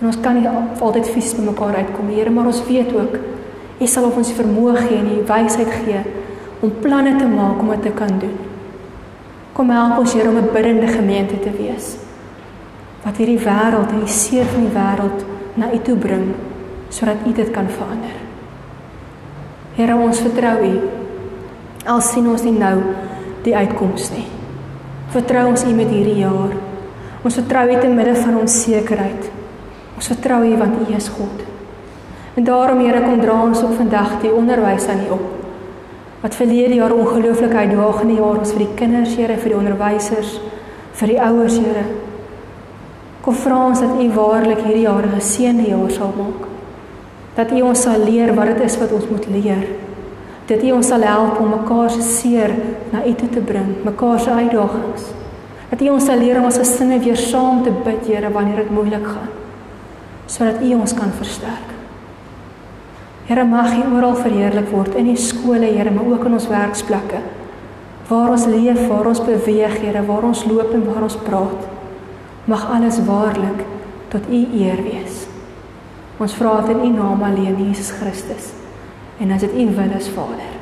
[0.00, 0.48] En ons kan nie
[0.80, 3.18] altyd fisies by mekaar uitkom, Here, maar ons weet ook
[3.80, 6.00] U sal op ons vermoë gee en die wysheid gee
[6.60, 8.49] om planne te maak om dit te kan doen.
[9.52, 11.96] Kom help ons Here om 'n biddende gemeente te wees.
[13.04, 15.24] Wat hierdie wêreld en die seer van die wêreld
[15.54, 16.34] na U toe bring
[16.88, 18.16] sodat U dit kan verander.
[19.74, 20.80] Here, ons vertrou U.
[21.86, 22.82] Al sien ons nie nou
[23.42, 24.26] die uitkoms nie.
[25.08, 26.52] Vertrou ons U met hierdie jaar.
[27.22, 29.30] Ons vertrou U te midde van ons sekerheid.
[29.96, 31.44] Ons vertrou U want U is God.
[32.34, 35.39] En daarom Here kom dra ons op vandag die onderwys aan U op.
[36.20, 40.34] Wat verlede jaar ongelooflik uitdagende jaar was vir die kinders, Here, vir die onderwysers,
[41.00, 41.84] vir die ouers, Here.
[43.24, 46.48] Kom vra ons dat U waarlik hierdie jaar 'n geseënde jaar sal maak.
[47.34, 49.64] Dat U ons sal leer wat dit is wat ons moet leer.
[50.46, 52.50] Dat U ons sal help om mekaar se seer
[52.92, 55.02] na U toe te bring, mekaar se uitdagings.
[55.70, 58.70] Dat U ons sal leer om as gesinne weer saam te bid, Here, wanneer dit
[58.70, 59.40] moeilik gaan
[60.30, 61.69] sodat U ons kan versterk.
[63.30, 67.20] Here mag U oral verheerlik word in die skole, Here, maar ook in ons werksplekke.
[68.08, 71.68] Waar ons leef, waar ons beweeg, Here, waar ons loop en waar ons praat.
[72.50, 73.62] Mag alles waarlik
[74.10, 75.28] tot U eer wees.
[76.18, 78.50] Ons vra dit in U naam alleen, Jesus Christus.
[79.22, 80.56] En as dit U wil is, Vader.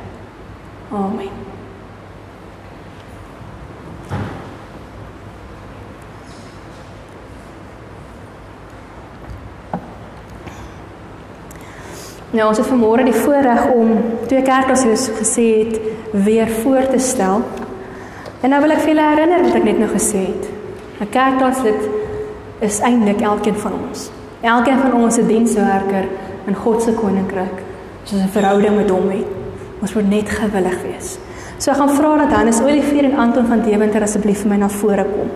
[0.92, 1.47] Amen.
[12.30, 13.94] Nou ons het vanmôre die voorreg om
[14.28, 15.78] twee kerklasse soos gesê het
[16.12, 17.40] weer voor te stel.
[18.44, 20.44] En nou wil ek vir julle herinner wat ek net nou gesê het.
[21.00, 21.88] 'n Kerklas dit
[22.60, 24.10] is eintlik elkeen van ons.
[24.42, 26.04] Elkeen van ons is 'n dienswerker
[26.46, 27.64] in God se koninkryk.
[28.02, 29.26] Ons 'n verhouding met hom het.
[29.80, 31.18] Ons moet net gewillig wees.
[31.58, 34.68] So ek gaan vra dat Hannes Olivier en Anton van Deventer asseblief vir my na
[34.68, 35.30] vore kom.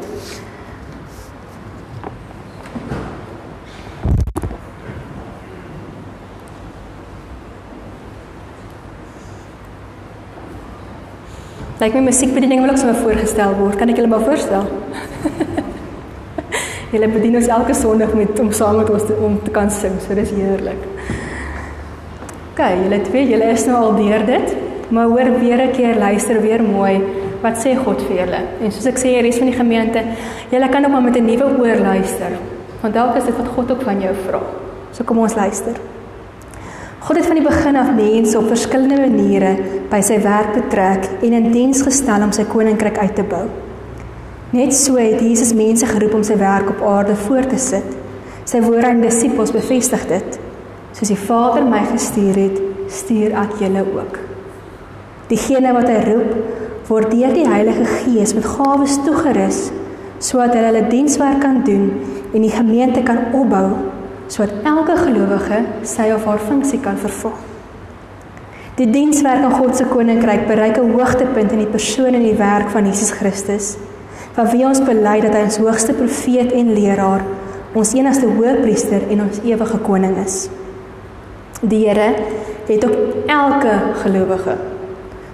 [11.82, 13.74] Lyk my musiekbediening wil ook sommer voorgestel word.
[13.74, 14.68] Kan ek julle maar voorstel?
[16.92, 19.96] julle bedien ons elke Sondag met om saam met ons te, om te kan sing.
[20.04, 20.78] So dis heerlik.
[22.52, 24.54] OK, julle twee, julle is nou al deur dit,
[24.94, 27.02] maar hoor weer 'n keer, luister weer mooi.
[27.42, 28.42] Wat sê God vir julle?
[28.62, 30.04] En soos ek sê, hier is van die gemeente,
[30.54, 32.38] julle kan ook maar met 'n nuwe oor luister.
[32.80, 34.40] Want dalk is dit wat God ook van jou vra.
[34.92, 35.74] So kom ons luister.
[37.12, 39.50] God het van die begin af mense op verskillende maniere
[39.90, 43.42] by sy werk betrek en in diens gestel om sy koninkryk uit te bou.
[44.56, 47.92] Net so het Jesus mense geroep om sy werk op aarde voort te sit.
[48.48, 50.40] Sy woorde aan disippels bevestig dit.
[50.96, 54.16] Soos die Vader my gestuur het, stuur ek julle ook.
[55.28, 56.34] Diegene wat hy roep,
[56.88, 59.66] word deur die Heilige Gees met gawes toegerus
[60.16, 61.90] sodat hulle hulle dienswerk kan doen
[62.32, 63.66] en die gemeente kan opbou
[64.32, 67.34] sodat elke gelowige sy of haar funksie kan vervul.
[68.78, 72.70] Die dienswerk aan God se koninkryk bereik 'n hoogtepunt in die persoon en die werk
[72.70, 73.76] van Jesus Christus.
[74.32, 77.20] Van wie ons bely dat hy ons hoogste profeet en leraar,
[77.74, 80.48] ons enigste hoëpriester en ons ewige koning is.
[81.60, 82.14] Die Here
[82.66, 84.56] het op elke gelowige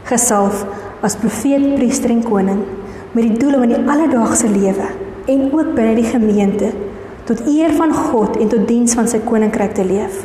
[0.05, 0.67] gesalf
[1.01, 2.65] as profeet, priester en koning
[3.13, 4.89] met die doel om in die alledaagse lewe
[5.27, 6.73] en ook binne die gemeente
[7.29, 10.23] tot eer van God en tot diens van sy koninkryk te leef.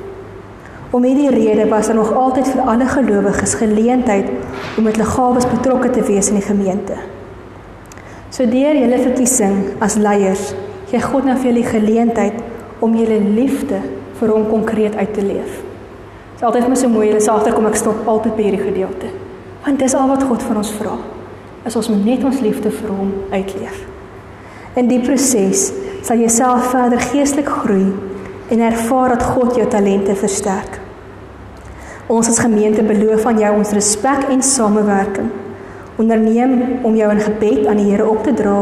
[0.93, 4.29] Om hierdie rede was daar nog altyd vir alle gelowiges geleentheid
[4.77, 6.95] om met liggawe betrokke te wees in die gemeente.
[8.29, 10.53] So deur julle verkiesing as leiers,
[10.91, 12.39] gee God nou vir julle geleentheid
[12.79, 13.81] om julle liefde
[14.19, 15.59] vir hom konkreet uit te leef.
[15.59, 19.11] Dit is altyd my so mooi, julle sê agterkom ek stop altyd by hierdie gedeelte.
[19.65, 20.95] Want dis al wat God van ons vra.
[21.67, 23.92] Is ons moet net ons liefde vir hom uitleef.
[24.73, 25.67] In die proses
[26.01, 27.91] sal jy self verder geestelik groei
[28.49, 30.79] en ervaar dat God jou talente versterk.
[32.09, 35.29] Ons as gemeente beloof aan jou ons respek en samewerking.
[36.01, 38.57] Onderneem om jou in gebed aan die Here op te dra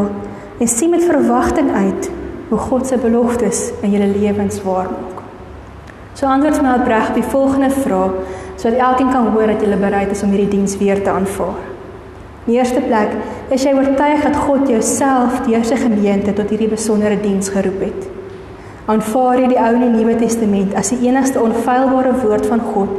[0.59, 2.11] en sien met verwagting uit
[2.51, 5.23] hoe God se beloftes in julle lewens waar maak.
[6.11, 8.19] So antwoord my opreg die volgende vraag
[8.59, 11.70] sodat elkeen kan hoor dat jy bereid is om hierdie diens weer te aanvaar.
[12.47, 13.11] Die eerste plek
[13.53, 18.07] is jy oortuig dat God jouself deur sy gemeente tot hierdie besondere diens geroep het.
[18.89, 22.95] Aanvaar jy die Ou en die Nuwe Testament as die enigste onfeilbare woord van God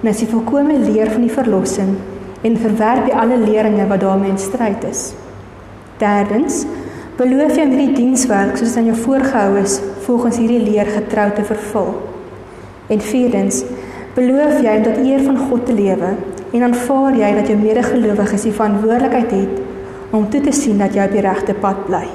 [0.00, 1.92] en as die volkomme leer van die verlossing
[2.42, 5.10] en verwerp jy alle leringe wat daarmee in stryd is.
[6.02, 6.64] Derdens,
[7.20, 9.78] beloof jy om hierdie dienswerk soos aan jou voorgehou is
[10.08, 11.94] volgens hierdie leer getrou te vervul.
[12.90, 13.62] En vierdens,
[14.18, 16.14] beloof jy om tot eer van God te lewe
[16.52, 21.04] en aanvaar jy dat jou medegelowiges die verantwoordelikheid het om toe te sien dat jy
[21.06, 22.06] op die regte pad bly.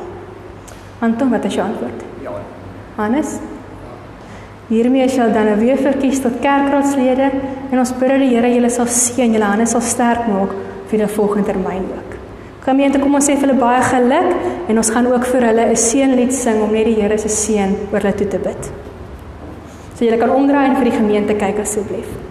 [1.05, 2.03] Anton, wat is jou antwoord?
[2.23, 2.33] Ja.
[2.95, 3.37] Hannes?
[4.67, 7.29] Hiermee sal dan weer verkies tot kerkraadslede
[7.71, 10.55] en ons bid dat die Here julle sal seën, julle hande sal sterk maak
[10.89, 12.15] vir die volgende termyn ook.
[12.65, 15.75] Gemeente, kom ons sê vir hulle baie geluk en ons gaan ook vir hulle 'n
[15.77, 18.71] seënlied sing om net die Here se seën oor hulle toe te bid.
[19.95, 22.24] So julle kan omdraai en vir die gemeente kyk asseblief.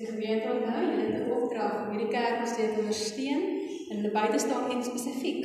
[0.00, 3.42] Die gemeente onthou, julle het 'n opdrag om hierdie kerk ons te ondersteun
[3.90, 5.42] en hulle buite staan en spesifiek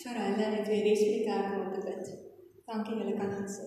[0.00, 2.04] vir hulle en vir die res van die kerk om te bid.
[2.70, 3.66] Dankie julle kan dit sê.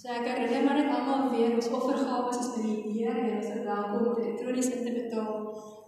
[0.00, 3.48] So ek herinner maar net almal weer ons offergawe is by die Heer en ons
[3.54, 5.34] is welkom om elektronies in te betaal.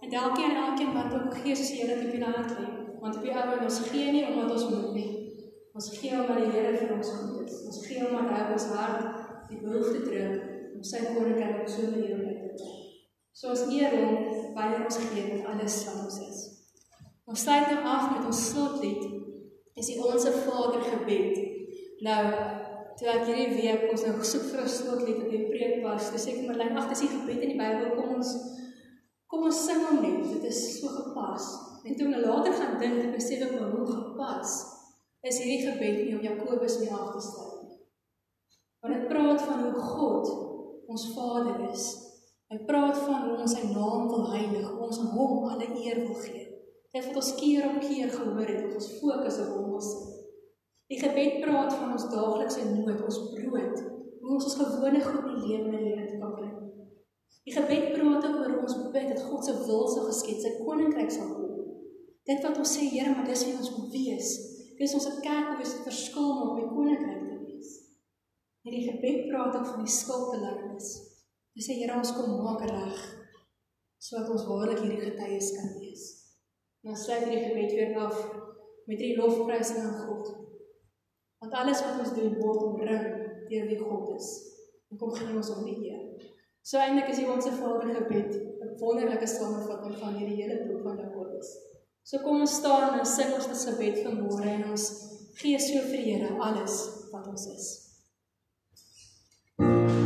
[0.01, 2.67] En elkeen en elkeen wat ook gee soos julle op die hart lê.
[3.01, 5.11] Want op die ou ons gee nie omdat ons moet nie.
[5.73, 7.65] Ons gee omdat die Here vir ons goed is.
[7.69, 9.01] Ons gee omdat hy ons hart
[9.49, 10.41] die behoefte druk
[10.75, 12.32] om sy koninkryk op so 'n manier te.
[13.33, 16.41] So ons eer hom wanneer ons gee met alles wat ons is.
[17.25, 19.07] Ons sluit nou af met ons slotlied.
[19.73, 21.39] Dis die onsse Vader gebed.
[22.05, 22.21] Nou
[22.99, 26.27] toe ek hierdie week ons nou gesoek vir 'n slotlied op die preek was, dis
[26.29, 28.35] ek maar lyn agter die gebed in die Bybel kom ons
[29.25, 30.29] kom ons sing hom net.
[30.29, 31.49] Dit is so gepas.
[31.85, 34.53] En toe ek nou later gaan dink, ek besef ek hoe gepas
[35.23, 37.77] is hierdie gebed nie om Jakobus mee af te sluit nie.
[38.83, 40.33] Want dit praat van hoe God
[40.87, 42.12] ons Vader is.
[42.53, 46.19] Hy praat van hoe ons sy naam wil heilig, ons aan hom alle eer wil
[46.21, 46.43] gee.
[46.93, 49.87] Dit wat ons keer op keer gehoor het, ons fokus op hom ons.
[50.93, 53.79] Die gebed praat van ons daaglikse nood, ons brood,
[54.21, 56.51] hoe ons ons gewone goed in lewe in lewe te kan kry.
[57.47, 61.09] Die gebed praat ook oor ons bid dat God se wil sal geskied, sy koninkryk
[61.15, 61.55] sal kom.
[62.29, 64.29] Dit wat ons sê, Here, maar dis wie ons moet wees.
[64.77, 67.23] Dis ons 'n kerk wat 'n verskil maak met koninkryk
[68.63, 71.12] Hierdie gebed praat ook van die skuldbeleidenis.
[71.53, 73.01] Dis sê Here ons kom maak reg
[74.03, 76.01] sodat ons waarlik hierdie getuies kan wees.
[76.83, 78.17] En ons sluit hierdie gebed weer af
[78.89, 80.31] met drie lofprysing aan God.
[81.39, 83.05] Want alles wat ons doen word omring
[83.47, 84.27] deur wie God is.
[84.91, 86.03] En kom gee ons hom die eer.
[86.63, 90.99] So eintlik is hier ons Vader gebed 'n wonderlike samevatting van hierdie hele boek van
[91.05, 91.55] Jakobus.
[92.03, 94.85] So kom ons staan en sing ons dit gebed vanmôre en ons
[95.39, 96.75] gee so vir die Here alles
[97.11, 97.67] wat ons is.
[99.57, 100.02] Ontvang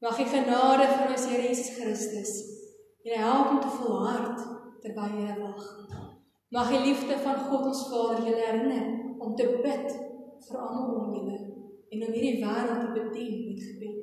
[0.00, 2.30] Mag die genade van ons Here Jesus Christus
[3.04, 4.38] julle help om te volhard
[4.80, 5.66] terwyl jy wag.
[6.56, 8.86] Mag die liefde van God ons Vader julle herinner
[9.20, 9.92] om te bid
[10.46, 11.36] vir almal om julle
[11.90, 14.00] en om hierdie wêreld te bedien met gebed.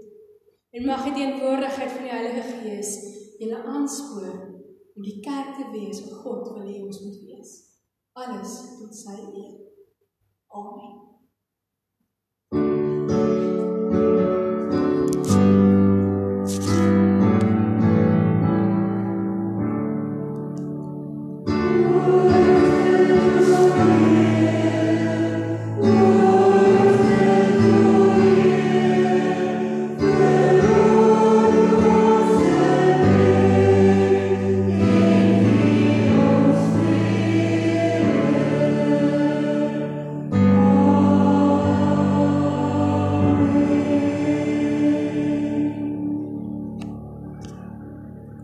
[0.77, 2.93] En mag die teenwoordigheid van die Heilige Gees
[3.41, 7.55] julle aanspoor om die kerk te wees wat God wil hê ons moet wees.
[8.13, 9.55] Alles tot sy eer.
[10.61, 10.93] Amen.